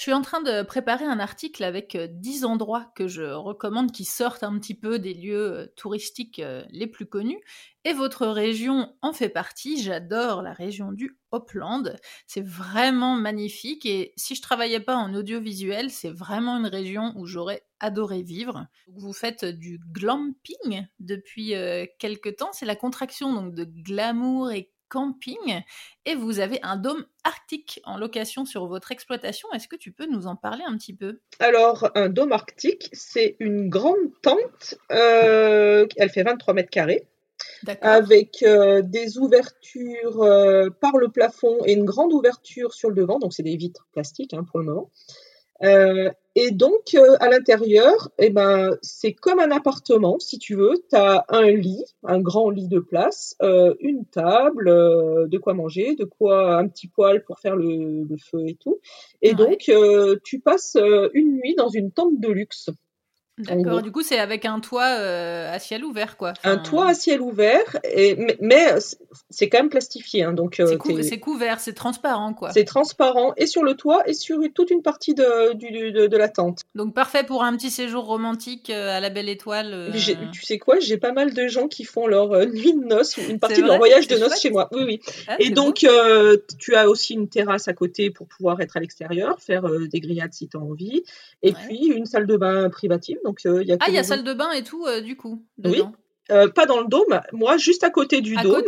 [0.00, 3.92] Je suis en train de préparer un article avec 10 euh, endroits que je recommande
[3.92, 7.38] qui sortent un petit peu des lieux euh, touristiques euh, les plus connus.
[7.84, 9.82] Et votre région en fait partie.
[9.82, 11.94] J'adore la région du Hopland.
[12.26, 13.84] C'est vraiment magnifique.
[13.84, 18.68] Et si je travaillais pas en audiovisuel, c'est vraiment une région où j'aurais adoré vivre.
[18.96, 21.52] Vous faites du glamping depuis
[21.98, 22.52] quelques temps.
[22.52, 25.62] C'est la contraction donc de glamour et camping
[26.04, 29.48] et vous avez un dôme arctique en location sur votre exploitation.
[29.54, 31.20] Est-ce que tu peux nous en parler un petit peu?
[31.38, 34.74] Alors, un dôme arctique, c'est une grande tente.
[34.92, 37.06] Euh, elle fait 23 mètres carrés.
[37.80, 40.26] avec des ouvertures
[40.80, 43.18] par le plafond et une grande ouverture sur le devant.
[43.18, 44.90] Donc c'est des vitres plastiques hein, pour le moment.
[45.62, 50.74] Euh, et donc, euh, à l'intérieur, eh ben, c'est comme un appartement, si tu veux.
[50.88, 55.54] Tu as un lit, un grand lit de place, euh, une table, euh, de quoi
[55.54, 58.80] manger, de quoi un petit poêle pour faire le, le feu et tout.
[59.22, 60.76] Et donc, euh, tu passes
[61.14, 62.70] une nuit dans une tente de luxe.
[63.40, 66.32] D'accord, du coup, c'est avec un toit euh, à ciel ouvert, quoi.
[66.44, 68.66] Un toit à ciel ouvert, et, mais,
[69.30, 70.22] c'est quand même plastifié.
[70.22, 70.66] Hein, donc, euh,
[71.02, 72.52] c'est, couvert, c'est transparent, quoi.
[72.52, 76.28] C'est transparent, et sur le toit, et sur toute une partie de, de, de, la
[76.28, 76.60] tente.
[76.74, 79.92] Donc, parfait pour un petit séjour romantique euh, à la belle étoile.
[80.32, 83.38] Tu sais quoi, j'ai pas mal de gens qui font leur nuit de noces, une
[83.38, 84.68] partie de leur voyage de noces chez moi.
[84.72, 85.00] Oui, oui.
[85.28, 85.86] Ah, et donc,
[86.58, 90.32] tu as aussi une terrasse à côté pour pouvoir être à l'extérieur, faire des grillades
[90.32, 91.02] si tu as envie,
[91.42, 93.18] et puis une salle de bain privative.
[93.46, 95.44] Euh, ah, il y a salle de bain et tout, euh, du coup.
[95.64, 95.82] Oui.
[96.30, 98.62] Euh, pas dans le dôme, moi juste à côté du dôme,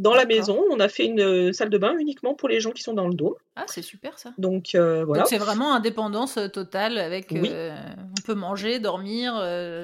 [0.00, 2.82] dans la maison, on a fait une salle de bain uniquement pour les gens qui
[2.82, 3.34] sont dans le dôme.
[3.54, 4.32] Ah, c'est super ça.
[4.36, 5.04] Donc voilà.
[5.04, 7.42] Donc c'est vraiment indépendance totale avec on
[8.24, 9.34] peut manger, dormir,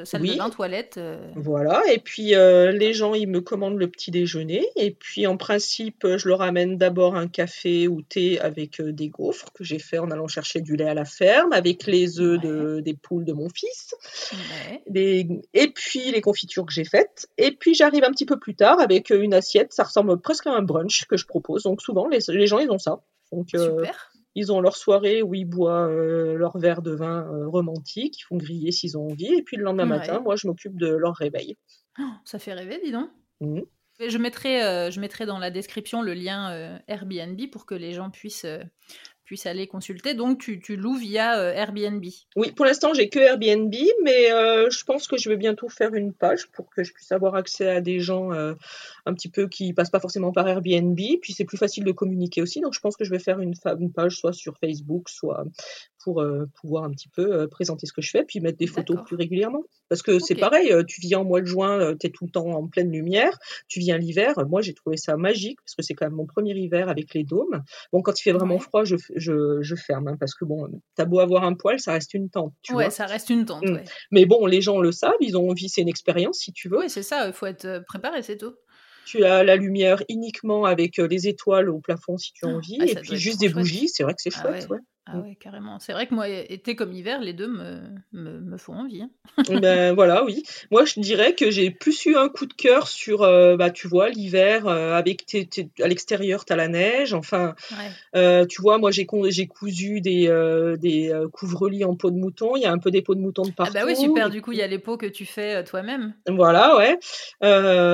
[0.04, 0.98] salle de bain, toilette.
[1.36, 6.06] Voilà, et puis les gens ils me commandent le petit déjeuner et puis en principe
[6.16, 10.10] je leur amène d'abord un café ou thé avec des gaufres que j'ai fait en
[10.10, 13.48] allant chercher du lait à la ferme avec les œufs de, des poules de mon
[13.48, 13.94] fils.
[14.94, 18.80] Et puis les confitures que j'ai faites et puis j'arrive un petit peu plus tard
[18.80, 21.64] avec une assiette, ça ressemble presque à un brunch que je propose.
[21.64, 23.00] Donc souvent les, gens ils ont ça.
[23.32, 23.84] Donc euh,
[24.34, 28.24] ils ont leur soirée où ils boivent euh, leur verre de vin euh, romantique, ils
[28.24, 31.14] font griller s'ils ont envie, et puis le lendemain matin, moi je m'occupe de leur
[31.14, 31.56] réveil.
[31.98, 33.10] Oh, ça fait rêver, dis donc.
[33.40, 33.60] Mmh.
[34.06, 38.46] Je mettrai, je mettrai dans la description le lien Airbnb pour que les gens puissent
[39.30, 40.14] puisse aller consulter.
[40.14, 42.04] Donc, tu, tu loues via euh, Airbnb.
[42.34, 43.72] Oui, pour l'instant, j'ai que Airbnb,
[44.02, 47.12] mais euh, je pense que je vais bientôt faire une page pour que je puisse
[47.12, 48.54] avoir accès à des gens euh,
[49.06, 50.98] un petit peu qui passent pas forcément par Airbnb.
[51.22, 52.60] Puis, c'est plus facile de communiquer aussi.
[52.60, 53.54] Donc, je pense que je vais faire une
[53.92, 55.44] page soit sur Facebook, soit
[56.02, 56.24] pour
[56.60, 59.62] pouvoir un petit peu présenter ce que je fais, puis mettre des photos plus régulièrement.
[59.88, 62.46] Parce que c'est pareil, tu viens en mois de juin, tu es tout le temps
[62.46, 63.38] en pleine lumière.
[63.68, 64.34] Tu viens l'hiver.
[64.48, 67.24] Moi, j'ai trouvé ça magique parce que c'est quand même mon premier hiver avec les
[67.24, 67.62] dômes.
[67.92, 71.20] Bon, quand il fait vraiment froid, je, je, ferme, hein, parce que bon, t'as beau
[71.20, 72.52] avoir un poêle, ça reste une tente.
[72.62, 73.64] Tu ouais, ça reste une tente.
[73.64, 73.80] Mm.
[74.10, 76.78] Mais bon, les gens le savent, ils ont envie, c'est une expérience si tu veux.
[76.78, 78.54] Oui, c'est ça, il faut être euh, préparé, c'est tout.
[79.06, 82.54] Tu as la lumière uniquement avec euh, les étoiles au plafond si tu as ah,
[82.54, 84.68] envie, et puis juste des bougies, c'est vrai que c'est ah chouette.
[84.70, 84.78] Ouais.
[85.12, 85.22] Ah mm.
[85.22, 85.78] ouais, carrément.
[85.78, 87.80] C'est vrai que moi, été comme hiver, les deux me,
[88.12, 89.02] me, font envie.
[89.02, 89.10] Hein.
[89.60, 90.42] ben voilà, oui.
[90.70, 93.88] Moi, je dirais que j'ai plus eu un coup de cœur sur, euh, bah, tu
[93.88, 95.24] vois, l'hiver, euh, avec
[95.82, 97.14] à l'extérieur, tu as la neige.
[97.14, 97.54] Enfin,
[98.14, 100.28] euh, tu vois, moi, j'ai cousu des,
[100.78, 102.56] des couvre-lits en peau de mouton.
[102.56, 103.72] Il y a un peu des peaux de mouton de partout.
[103.76, 104.30] Ah bah oui, super.
[104.30, 106.14] Du coup, il y a les peaux que tu fais toi-même.
[106.28, 106.98] Voilà, ouais.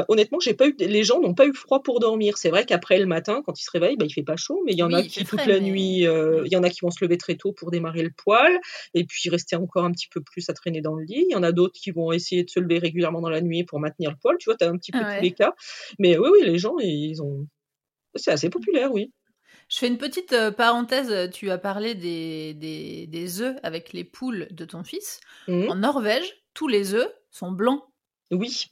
[0.09, 2.37] honnêtement, j'ai pas eu, les gens n'ont pas eu froid pour dormir.
[2.37, 4.73] C'est vrai qu'après le matin, quand ils se réveillent, bah, il fait pas chaud, mais
[4.73, 7.06] il y en a qui toute la nuit, il y en a qui vont se
[7.07, 8.59] lever très tôt pour démarrer le poil
[8.95, 11.25] et puis rester encore un petit peu plus à traîner dans le lit.
[11.29, 13.65] Il y en a d'autres qui vont essayer de se lever régulièrement dans la nuit
[13.65, 14.37] pour maintenir le poil.
[14.39, 15.55] Tu vois, tu as un petit peu tous les cas.
[15.99, 17.47] Mais oui, oui, les gens, ils ont.
[18.15, 19.13] C'est assez populaire, oui.
[19.69, 21.31] Je fais une petite euh, parenthèse.
[21.33, 25.21] Tu as parlé des, des, des œufs avec les poules de ton fils.
[25.49, 25.69] Mmh.
[25.71, 27.83] En Norvège, tous les œufs sont blancs.
[28.31, 28.67] Oui,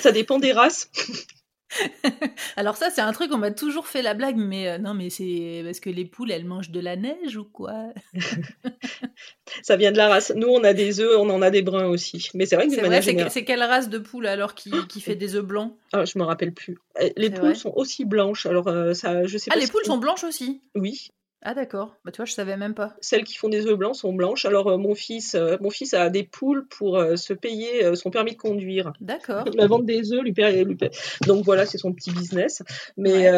[0.00, 0.90] ça dépend des races.
[2.56, 5.10] Alors ça, c'est un truc, on m'a toujours fait la blague, mais euh, non, mais
[5.10, 7.88] c'est parce que les poules, elles mangent de la neige ou quoi?
[9.62, 10.32] Ça vient de la race.
[10.34, 12.30] Nous, on a des œufs, on en a des bruns aussi.
[12.34, 14.54] Mais c'est vrai que c'est C'est quelle race de poule alors
[14.88, 15.76] qui, fait des œufs blancs?
[15.92, 16.78] Ah, Je me rappelle plus.
[17.00, 18.46] Euh, les poules sont aussi blanches.
[18.46, 20.62] Alors euh, ça, je sais ah, les poules sont blanches aussi?
[20.74, 21.08] Oui.
[21.48, 22.96] Ah d'accord, bah tu vois, je savais même pas.
[23.00, 24.44] Celles qui font des œufs blancs sont blanches.
[24.46, 28.10] Alors euh, mon fils, euh, mon fils a des poules pour euh, se payer son
[28.10, 28.92] permis de conduire.
[29.00, 29.44] D'accord.
[29.54, 30.76] La vente des œufs lui paye, lui
[31.24, 32.64] Donc voilà, c'est son petit business.
[32.96, 33.30] Mais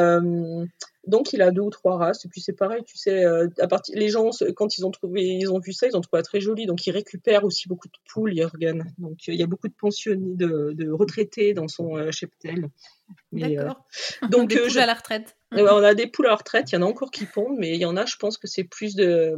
[1.06, 2.24] donc il a deux ou trois races.
[2.24, 5.52] Et puis c'est pareil, tu sais, à partir les gens quand ils ont trouvé, ils
[5.52, 6.64] ont vu ça, ils ont trouvé ça très joli.
[6.64, 8.90] Donc ils récupèrent aussi beaucoup de poules, Jürgen.
[8.96, 12.70] Donc il y a beaucoup de pensionnés, de, de retraités dans son cheptel.
[13.32, 13.84] D'accord.
[14.30, 15.37] donc des poules à la retraite.
[15.52, 17.80] On a des poules à retraite, il y en a encore qui pondent, mais il
[17.80, 19.34] y en a, je pense que c'est plus de.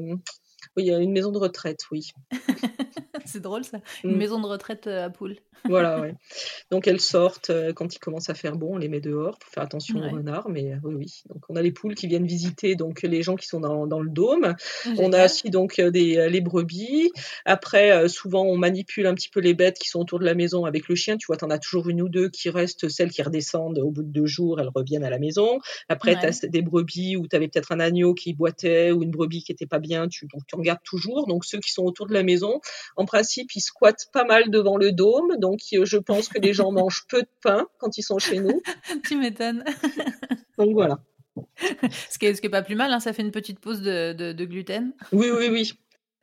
[0.80, 2.12] Oui, il y a une maison de retraite, oui.
[3.30, 4.16] c'est drôle ça, une mm.
[4.16, 5.36] maison de retraite euh, à poules.
[5.68, 6.08] voilà, oui.
[6.70, 9.50] Donc elles sortent euh, quand il commence à faire bon, on les met dehors pour
[9.50, 11.22] faire attention aux renards, mais euh, oui, oui.
[11.28, 14.00] Donc on a les poules qui viennent visiter donc les gens qui sont dans, dans
[14.00, 14.54] le dôme.
[14.98, 17.10] On a aussi donc des les brebis.
[17.44, 20.64] Après, souvent on manipule un petit peu les bêtes qui sont autour de la maison
[20.64, 21.18] avec le chien.
[21.18, 23.90] Tu vois, tu en as toujours une ou deux qui restent, celles qui redescendent au
[23.90, 25.58] bout de deux jours, elles reviennent à la maison.
[25.90, 29.10] Après, tu as des brebis où tu avais peut-être un agneau qui boitait ou une
[29.10, 31.26] brebis qui était pas bien, tu, donc tu en toujours.
[31.26, 32.60] Donc ceux qui sont autour de la maison,
[32.96, 35.36] en principe, ils squattent pas mal devant le dôme.
[35.38, 38.60] Donc je pense que les gens mangent peu de pain quand ils sont chez nous.
[39.04, 39.64] tu m'étonnes.
[40.58, 40.98] donc voilà.
[42.10, 43.80] ce, qui est, ce qui est pas plus mal, hein, ça fait une petite pause
[43.80, 44.92] de, de gluten.
[45.12, 45.72] Oui, oui, oui.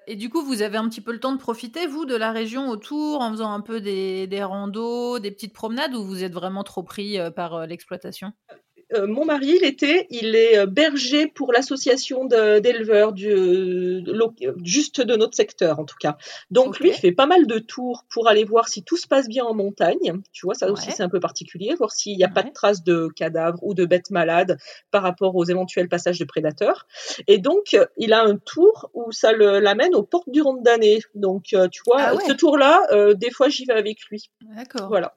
[0.10, 2.32] Et du coup, vous avez un petit peu le temps de profiter, vous, de la
[2.32, 6.32] région autour, en faisant un peu des, des randos, des petites promenades, ou vous êtes
[6.32, 8.32] vraiment trop pris euh, par euh, l'exploitation?
[8.94, 14.02] Euh, mon mari, l'été, il est euh, berger pour l'association d'éleveurs du,
[14.64, 16.18] juste de notre secteur, en tout cas.
[16.52, 19.28] Donc lui, il fait pas mal de tours pour aller voir si tout se passe
[19.28, 20.22] bien en montagne.
[20.32, 22.84] Tu vois, ça aussi, c'est un peu particulier, voir s'il n'y a pas de traces
[22.84, 24.58] de cadavres ou de bêtes malades
[24.92, 26.88] par rapport aux éventuels passages de prédateurs.
[27.28, 31.00] Et donc, il a un tour où ça l'amène aux portes du Ronde d'année.
[31.14, 34.30] Donc, euh, tu vois, ah ce tour-là, des fois, j'y vais avec lui.
[34.56, 34.88] D'accord.
[34.88, 35.16] Voilà.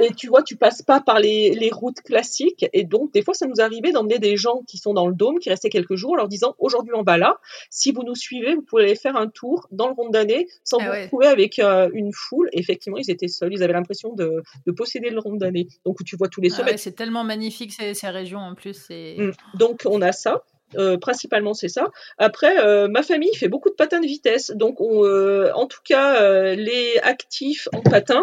[0.00, 2.66] Et tu vois, tu passes pas par les, les routes classiques.
[2.72, 5.38] Et donc, des fois, ça nous arrivait d'emmener des gens qui sont dans le dôme,
[5.38, 7.38] qui restaient quelques jours, leur disant aujourd'hui on va là.
[7.70, 10.78] Si vous nous suivez, vous pouvez aller faire un tour dans le rond d'année sans
[10.80, 12.48] ah vous retrouver avec euh, une foule.
[12.52, 13.52] effectivement, ils étaient seuls.
[13.52, 15.68] Ils avaient l'impression de, de, posséder le rond d'année.
[15.84, 16.76] Donc, tu vois tous les ah sommets.
[16.76, 18.88] c'est tellement magnifique ces, ces, régions en plus.
[18.90, 19.30] Mmh.
[19.58, 20.42] Donc, on a ça.
[20.76, 21.88] Euh, principalement, c'est ça.
[22.18, 24.50] Après, euh, ma famille fait beaucoup de patins de vitesse.
[24.54, 28.22] Donc, on, euh, en tout cas, les actifs en patin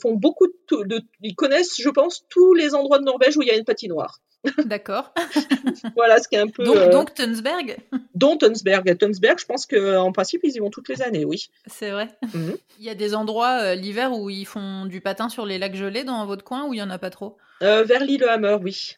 [0.00, 3.48] font beaucoup de, de, Ils connaissent, je pense, tous les endroits de Norvège où il
[3.48, 4.20] y a une patinoire.
[4.64, 5.12] D'accord.
[5.96, 6.64] voilà, ce qui est un peu.
[6.64, 7.76] Donc, donc Tunsberg
[8.14, 8.96] Dont Tunsberg.
[8.96, 11.50] Tunsberg, je pense qu'en principe, ils y vont toutes les années, oui.
[11.66, 12.08] C'est vrai.
[12.32, 12.56] Mhm.
[12.78, 16.04] Il y a des endroits l'hiver où ils font du patin sur les lacs gelés
[16.04, 17.36] dans votre coin ou il n'y en a pas trop?
[17.60, 18.96] Vers l'île Hammer, oui.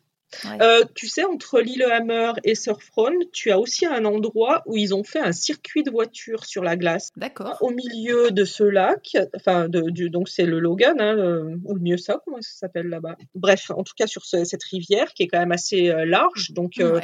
[0.61, 5.05] Euh, tu sais, entre Lillehammer et Surfron, tu as aussi un endroit où ils ont
[5.05, 7.11] fait un circuit de voitures sur la glace.
[7.17, 7.57] D'accord.
[7.61, 11.97] Au milieu de ce lac, enfin, de, du, donc c'est le Logan, hein, ou mieux
[11.97, 15.39] ça, comment ça s'appelle là-bas Bref, en tout cas sur cette rivière qui est quand
[15.39, 17.01] même assez euh, large, donc euh,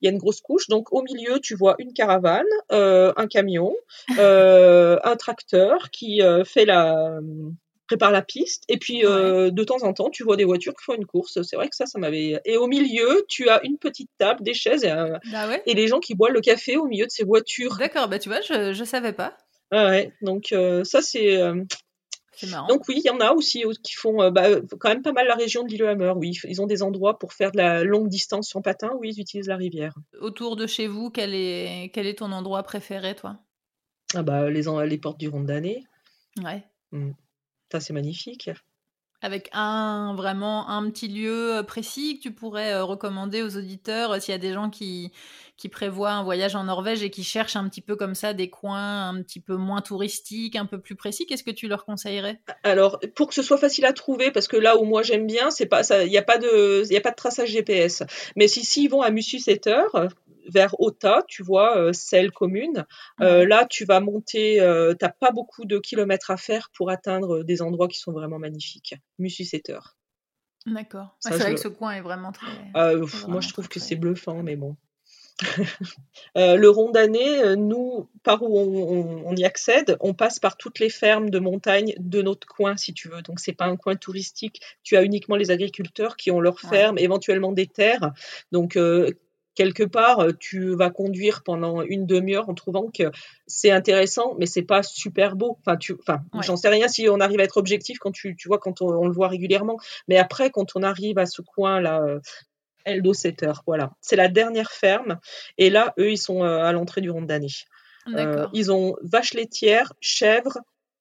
[0.00, 0.68] il y a une grosse couche.
[0.68, 3.74] Donc au milieu, tu vois une caravane, un camion,
[4.18, 7.20] un tracteur qui fait la
[7.94, 8.64] prépare la piste.
[8.68, 11.40] Et puis, euh, de temps en temps, tu vois des voitures qui font une course.
[11.42, 12.40] C'est vrai que ça, ça m'avait.
[12.44, 15.86] Et au milieu, tu as une petite table, des chaises et, euh, bah et les
[15.86, 17.76] gens qui boivent le café au milieu de ces voitures.
[17.78, 19.36] D'accord, bah tu vois, je, je savais pas.
[19.70, 21.38] Ah ouais, donc euh, ça, c'est.
[22.50, 22.66] Marrant.
[22.66, 25.36] Donc oui, il y en a aussi qui font bah, quand même pas mal la
[25.36, 26.14] région de Lillehammer.
[26.16, 28.90] Oui, ils ont des endroits pour faire de la longue distance en patin.
[28.98, 29.94] Oui, ils utilisent la rivière.
[30.20, 33.38] Autour de chez vous, quel est quel est ton endroit préféré, toi?
[34.16, 35.84] Ah bah les les portes du Ronde d'année.
[36.42, 36.64] Ouais.
[36.90, 37.12] Mmh
[37.80, 38.50] c'est magnifique.
[39.24, 44.12] Avec un vraiment un petit lieu euh, précis que tu pourrais euh, recommander aux auditeurs
[44.12, 45.12] euh, s'il y a des gens qui,
[45.56, 48.50] qui prévoient un voyage en Norvège et qui cherchent un petit peu comme ça des
[48.50, 52.38] coins un petit peu moins touristiques, un peu plus précis, qu'est-ce que tu leur conseillerais?
[52.64, 55.50] Alors pour que ce soit facile à trouver, parce que là où moi j'aime bien,
[55.50, 58.02] c'est pas il n'y a pas de il a pas de traçage GPS.
[58.36, 59.84] Mais si s'ils vont à Mussusseter,
[60.48, 62.84] vers Ota, tu vois, euh, celle commune.
[63.20, 66.90] Euh, là, tu vas monter, euh, tu n'as pas beaucoup de kilomètres à faire pour
[66.90, 68.94] atteindre des endroits qui sont vraiment magnifiques.
[69.18, 69.78] Mussuseter.
[70.66, 71.16] D'accord.
[71.20, 72.96] c'est vrai que ce coin est vraiment très.
[73.28, 74.76] moi, je trouve que c'est bluffant, mais bon.
[76.36, 81.28] le rond d'année, nous, par où on, y accède, on passe par toutes les fermes
[81.28, 83.20] de montagne de notre coin, si tu veux.
[83.20, 84.62] Donc, c'est pas un coin touristique.
[84.84, 88.12] Tu as uniquement les agriculteurs qui ont leurs fermes, éventuellement des terres.
[88.52, 88.78] Donc,
[89.54, 93.10] quelque part, euh, tu vas conduire pendant une demi-heure en trouvant que
[93.46, 95.58] c'est intéressant, mais c'est pas super beau.
[95.60, 98.48] Enfin, tu, enfin, j'en sais rien si on arrive à être objectif quand tu, tu
[98.48, 99.78] vois, quand on, le voit régulièrement.
[100.08, 102.20] Mais après, quand on arrive à ce coin-là, euh,
[102.84, 103.92] Eldo Setter, voilà.
[104.00, 105.18] C'est la dernière ferme.
[105.58, 107.48] Et là, eux, ils sont euh, à l'entrée du rond d'année.
[108.52, 110.58] ils ont vaches laitières, chèvres,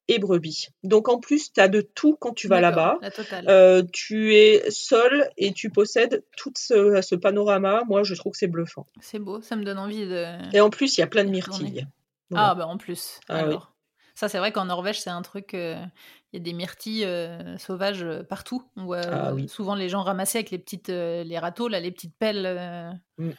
[0.07, 0.69] et brebis.
[0.83, 2.99] Donc en plus, tu as de tout quand tu vas là-bas.
[3.47, 7.83] Euh, tu es seul et tu possèdes tout ce, panorama.
[7.87, 8.85] Moi, je trouve que c'est bluffant.
[9.01, 10.25] C'est beau, ça me donne envie de.
[10.53, 11.87] Et en plus, il y a plein de myrtilles.
[12.35, 13.19] Ah, bah en plus.
[13.29, 13.73] Ah alors.
[14.15, 15.53] Ça, c'est vrai qu'en Norvège, c'est un truc.
[15.53, 15.83] Euh,
[16.31, 18.63] il y a des myrtilles euh, sauvages partout.
[18.75, 22.15] On voit ah souvent les gens ramasser avec les petites, les râteaux, là, les petites
[22.17, 23.31] pelles, mm.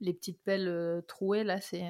[0.00, 1.60] les petites pelles trouées là.
[1.60, 1.84] C'est.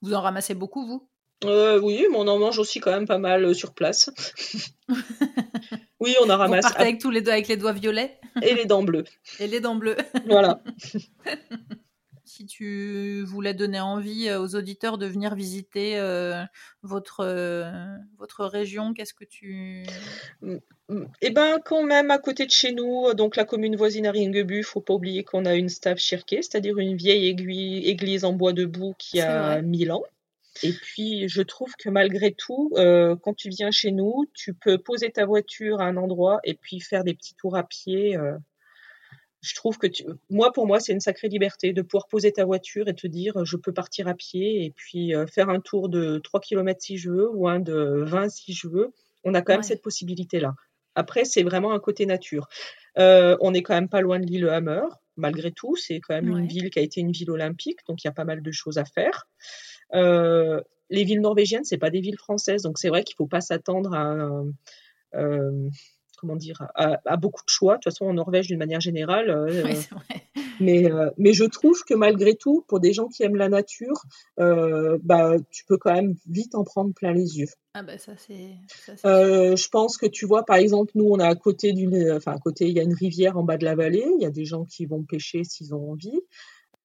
[0.00, 1.08] Vous en ramassez beaucoup, vous?
[1.44, 4.10] Euh, oui, mais on en mange aussi quand même pas mal euh, sur place.
[6.00, 6.68] oui, on a ramassé.
[6.68, 9.04] Vous avec tous les doigts, avec les doigts violets et les dents bleues.
[9.38, 9.96] Et les dents bleues.
[10.26, 10.60] voilà.
[12.24, 16.00] si tu voulais donner envie euh, aux auditeurs de venir visiter
[16.82, 17.24] votre
[18.18, 19.84] votre région, qu'est-ce que tu
[21.20, 24.64] Eh ben, quand même à côté de chez nous, donc la commune voisine à Ringebu,
[24.64, 29.20] faut pas oublier qu'on a une stave c'est-à-dire une vieille église en bois debout qui
[29.20, 30.02] a 1000 ans.
[30.62, 34.78] Et puis, je trouve que malgré tout, euh, quand tu viens chez nous, tu peux
[34.78, 38.16] poser ta voiture à un endroit et puis faire des petits tours à pied.
[38.16, 38.36] Euh,
[39.40, 39.86] je trouve que
[40.30, 43.44] moi, pour moi, c'est une sacrée liberté de pouvoir poser ta voiture et te dire,
[43.44, 46.98] je peux partir à pied et puis euh, faire un tour de 3 km si
[46.98, 48.92] je veux ou un de 20 si je veux.
[49.24, 50.54] On a quand même cette possibilité-là.
[50.94, 52.48] Après, c'est vraiment un côté nature.
[52.98, 54.82] Euh, on n'est quand même pas loin de l'île Hammer,
[55.16, 55.76] malgré tout.
[55.76, 58.12] C'est quand même une ville qui a été une ville olympique, donc il y a
[58.12, 59.28] pas mal de choses à faire.
[59.94, 60.60] Euh,
[60.90, 63.94] les villes norvégiennes, c'est pas des villes françaises, donc c'est vrai qu'il faut pas s'attendre
[63.94, 64.42] à
[66.18, 67.74] comment dire, à, beaucoup de choix.
[67.74, 69.30] De toute façon, en Norvège, d'une manière générale.
[69.30, 69.64] Euh,
[70.60, 74.02] mais, euh, mais je trouve que malgré tout, pour des gens qui aiment la nature,
[74.40, 77.48] euh, bah, tu peux quand même vite en prendre plein les yeux.
[77.74, 78.56] Ah bah ça c'est.
[79.04, 82.38] je pense que tu vois, par exemple, nous on est à côté d'une, enfin à
[82.38, 84.06] côté, il y a une rivière en bas de la vallée.
[84.16, 86.20] Il y a des gens qui vont pêcher s'ils ont envie.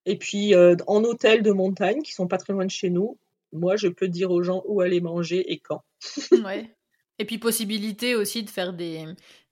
[0.06, 3.18] Et puis en hôtel de montagne, qui sont pas très loin de chez nous,
[3.52, 5.84] moi je peux dire aux gens où aller manger et quand.
[6.44, 6.76] ouais.
[7.20, 9.06] Et puis possibilité aussi de faire des,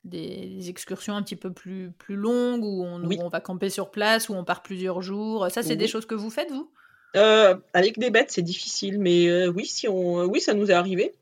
[0.04, 4.30] des excursions un petit peu plus, plus longues où on, on va camper sur place,
[4.30, 5.47] où on part plusieurs jours.
[5.52, 6.70] Ça, c'est des choses que vous faites, vous?
[7.16, 10.74] Euh, Avec des bêtes, c'est difficile, mais euh, oui, si on, oui, ça nous est
[10.74, 11.14] arrivé.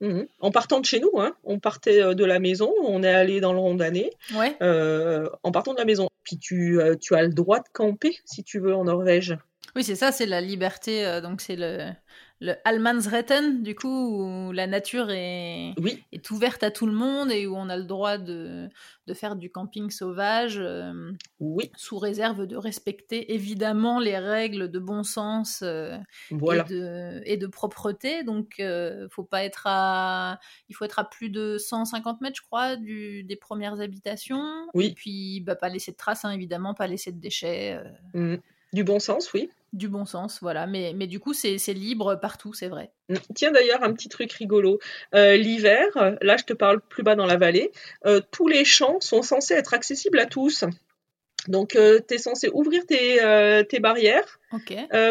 [0.00, 0.26] Mhm.
[0.40, 3.40] En partant de chez nous, hein, on partait euh, de la maison, on est allé
[3.40, 4.56] dans le Rondané, ouais.
[5.42, 6.08] en partant de la maison.
[6.24, 9.36] Puis tu, tu as le droit de camper si tu veux en Norvège.
[9.76, 11.20] Oui, c'est ça, c'est la liberté.
[11.22, 11.90] donc c'est le,
[12.44, 15.74] le Allemansretten, du coup, où la nature est,
[16.12, 18.68] est ouverte à tout le monde et où on a le droit de,
[19.06, 21.70] de faire du camping sauvage, euh, oui.
[21.74, 25.96] sous réserve de respecter évidemment les règles de bon sens euh,
[26.30, 28.24] et, de, propreté.
[28.24, 30.38] Donc, euh, faut pas être à,
[30.68, 34.68] il faut être à plus de 150 mètres, je crois, du, des premières habitations.
[34.74, 34.88] Oui.
[34.88, 37.80] Et puis, bah, pas laisser de traces, hein, évidemment, pas laisser de déchets.
[38.12, 38.36] Mmh.
[38.74, 40.66] Du bon sens, oui du bon sens, voilà.
[40.66, 42.92] Mais, mais du coup, c'est libre partout, c'est vrai.
[43.08, 43.16] Mm.
[43.34, 44.78] Tiens d'ailleurs, un petit truc rigolo.
[45.14, 45.86] Euh, l'hiver,
[46.22, 47.72] là je te parle plus bas dans la vallée,
[48.06, 50.64] euh, tous les champs sont censés être accessibles à tous.
[51.48, 53.18] Donc, euh, tu es censé ouvrir tes,
[53.68, 54.40] tes barrières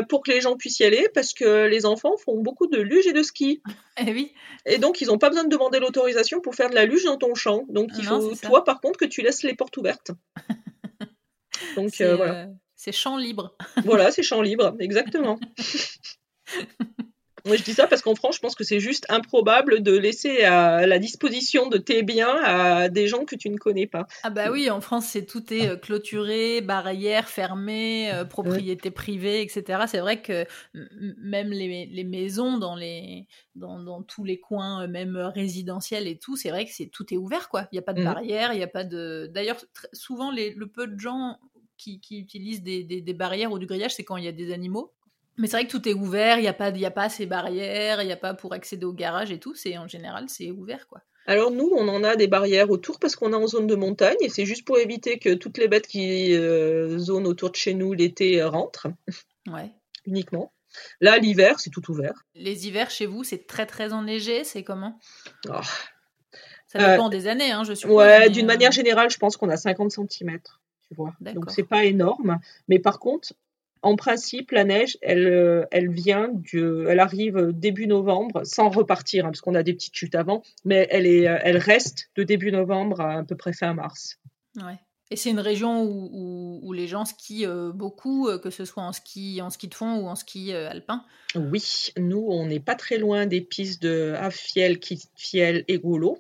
[0.10, 3.06] pour que les gens puissent y aller parce que les enfants font beaucoup de luge
[3.06, 3.62] et de ski.
[4.08, 4.34] Eh oui.
[4.66, 7.18] Et donc, ils n'ont pas besoin de demander l'autorisation pour faire de la luge dans
[7.18, 7.64] ton champ.
[7.70, 10.10] Donc, il faut, toi, par contre, que tu laisses les portes ouvertes.
[11.76, 12.48] Donc, voilà.
[12.84, 13.56] C'est champ libre.
[13.86, 15.40] voilà, c'est champ libre, exactement.
[17.46, 20.44] Moi, je dis ça parce qu'en France, je pense que c'est juste improbable de laisser
[20.44, 24.06] à la disposition de tes biens à des gens que tu ne connais pas.
[24.24, 29.42] Ah bah oui, en France, c'est tout est euh, clôturé, barrières fermées, euh, propriété privée,
[29.42, 29.84] etc.
[29.88, 36.08] C'est vrai que même les, maisons dans les dans, tous les coins, euh, même résidentiels
[36.08, 37.68] et tout, c'est vrai que c'est tout est ouvert quoi.
[37.72, 39.30] Il n'y a pas de barrières, barrière, il n'y a pas de.
[39.34, 39.58] D'ailleurs,
[39.94, 41.40] souvent les, le peu de gens
[41.84, 44.94] qui, utilisent des, barrières ou du grillage, c'est quand il y a des animaux.
[45.38, 48.02] Mais c'est vrai que tout est ouvert, il n'y a, pas, a pas ces barrières,
[48.02, 49.56] il n'y a pas pour accéder au garage et tout.
[49.56, 51.02] C'est En général, c'est ouvert, quoi.
[51.26, 54.18] Alors nous, on en a des barrières autour parce qu'on est en zone de montagne
[54.20, 57.74] et c'est juste pour éviter que toutes les bêtes qui euh, zonent autour de chez
[57.74, 58.88] nous l'été rentrent.
[59.48, 59.72] Ouais.
[60.06, 60.52] Uniquement.
[61.00, 62.26] Là, l'hiver, c'est tout ouvert.
[62.36, 65.00] Les hivers chez vous, c'est très très enneigé, c'est comment?
[65.50, 65.62] Oh.
[66.68, 67.96] Ça dépend euh, des années, hein, je suppose.
[67.96, 70.40] Ouais, d'une manière euh, générale, je pense qu'on a 50 cm.
[71.34, 73.34] Donc c'est pas énorme, mais par contre,
[73.84, 79.26] en principe, la neige, elle, euh, elle vient du, elle arrive début novembre, sans repartir,
[79.26, 82.24] hein, parce qu'on a des petites chutes avant, mais elle est, euh, elle reste de
[82.24, 84.20] début novembre à à peu près fin mars.
[84.56, 84.80] Ouais.
[85.12, 88.94] Et c'est une région où, où, les gens skient euh, beaucoup, que ce soit en
[88.94, 91.04] ski, en ski de fond ou en ski alpin?
[91.36, 96.20] Oui, nous, on n'est pas très loin des pistes de Affiel, Kitfiel et Golo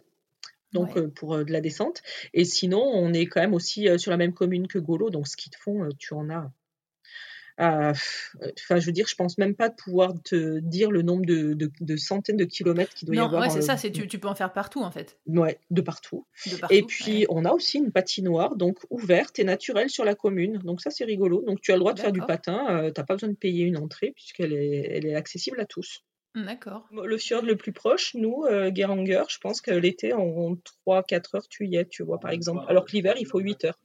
[0.73, 2.01] donc euh, pour euh, de la descente.
[2.33, 5.27] Et sinon, on est quand même aussi euh, sur la même commune que Golo, donc
[5.27, 6.51] ski de fond, tu en as.
[7.59, 12.35] Enfin, je veux dire, je pense même pas pouvoir te dire le nombre de, centaines
[12.35, 13.43] de kilomètres qu'il doit y avoir.
[13.43, 15.19] Ouais, c'est ça, c'est tu, tu, peux en faire partout en fait.
[15.27, 16.25] Ouais, de partout.
[16.71, 20.57] et puis, on a aussi une patinoire, donc ouverte et naturelle sur la commune.
[20.63, 21.43] Donc ça, c'est rigolo.
[21.43, 22.89] Donc tu as le droit de faire du patin.
[22.91, 26.03] tu n'as pas besoin de payer une entrée puisqu'elle est, elle est accessible à tous.
[26.35, 26.87] D'accord.
[26.91, 30.55] Le fjord le plus proche, nous, euh, Geranger, je pense que l'été, en
[30.85, 32.65] 3-4 heures, tu y es, tu vois, par exemple.
[32.67, 33.79] Alors que l'hiver, il faut 8 heures.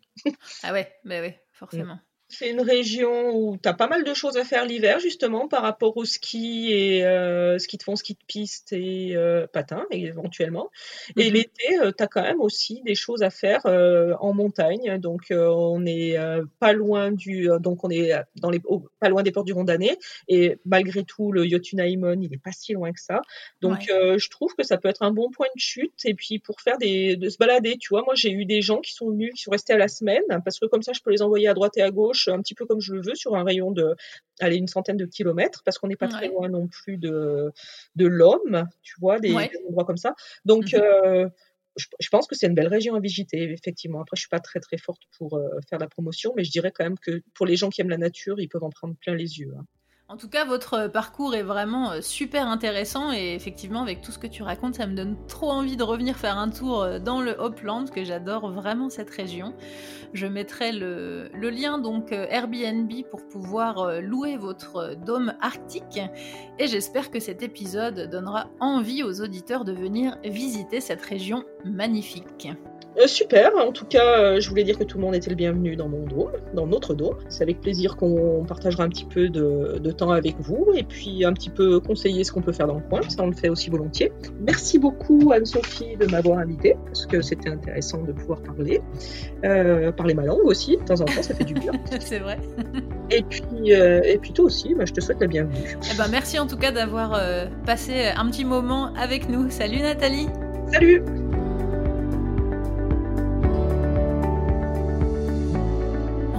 [0.62, 1.99] ah ouais, bah ouais, forcément.
[2.31, 5.62] C'est une région où tu as pas mal de choses à faire l'hiver, justement, par
[5.62, 10.70] rapport au ski et euh, ski de fond, ski de piste et euh, patin, éventuellement.
[11.16, 11.35] Et mhm.
[11.35, 14.99] l'été, euh, tu as quand même aussi des choses à faire euh, en montagne.
[14.99, 16.18] Donc, on est
[16.59, 18.61] pas loin du, donc on est dans les,
[19.01, 19.97] pas loin des portes du Rondané.
[20.29, 23.22] Et malgré tout, le Yotunaimon, il est pas si loin que ça.
[23.62, 26.05] Donc, je trouve que ça peut être un bon point de chute.
[26.05, 28.81] Et puis, pour faire des, de se balader, tu vois, moi, j'ai eu des gens
[28.81, 31.11] qui sont venus, qui sont restés à la semaine, parce que comme ça, je peux
[31.11, 33.37] les envoyer à droite et à gauche un petit peu comme je le veux sur
[33.37, 33.95] un rayon de
[34.41, 37.53] aller une centaine de kilomètres parce qu'on n'est pas très loin non plus de,
[37.95, 39.33] de l'homme, tu vois, des,
[39.69, 40.14] endroits comme ça.
[40.45, 40.81] Donc, mhm.
[40.81, 41.29] euh,
[41.77, 44.01] je, pense que c'est une belle région à visiter, effectivement.
[44.01, 46.85] Après, je suis pas très très forte pour faire la promotion, mais je dirais quand
[46.85, 49.39] même que pour les gens qui aiment la nature, ils peuvent en prendre plein les
[49.39, 49.55] yeux.
[49.57, 49.64] Hein.
[50.11, 54.19] En tout cas, votre parcours est vraiment euh, super intéressant et effectivement, avec tout ce
[54.19, 57.21] que tu racontes, ça me donne trop envie de revenir faire un tour euh, dans
[57.21, 59.53] le Hopland, que j'adore vraiment cette région.
[60.15, 66.01] Je mettrai le, lien donc euh, Airbnb pour pouvoir louer votre dôme arctique
[66.59, 72.49] et j'espère que cet épisode donnera envie aux auditeurs de venir visiter cette région magnifique.
[72.99, 75.36] Euh, super, en tout cas, euh, je voulais dire que tout le monde était le
[75.36, 77.16] bienvenu dans mon dôme, dans notre dôme.
[77.28, 81.32] C'est avec plaisir qu'on partagera un petit peu de, temps avec vous et puis un
[81.32, 83.70] petit peu conseiller ce qu'on peut faire dans le coin, ça on le fait aussi
[83.70, 84.12] volontiers.
[84.40, 88.80] Merci beaucoup Anne-Sophie de m'avoir invité, parce que c'était intéressant de pouvoir parler.
[89.44, 91.72] Euh, parler ma langue aussi, de temps en temps, ça fait du bien.
[92.01, 92.38] C'est vrai.
[93.11, 95.78] et, puis, et puis toi aussi, bah, je te souhaite la bienvenue.
[95.92, 97.18] Eh ben, merci en tout cas d'avoir
[97.64, 99.49] passé un petit moment avec nous.
[99.51, 100.26] Salut Nathalie
[100.70, 101.03] Salut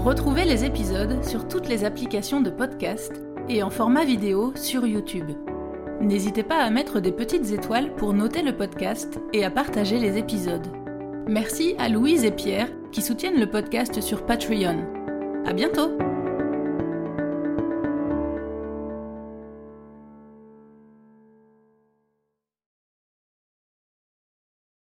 [0.09, 5.29] Retrouvez les épisodes sur toutes les applications de podcast et en format vidéo sur YouTube.
[6.01, 10.17] N'hésitez pas à mettre des petites étoiles pour noter le podcast et à partager les
[10.17, 10.65] épisodes.
[11.27, 14.83] Merci à Louise et Pierre qui soutiennent le podcast sur Patreon.
[15.45, 16.08] À bientôt!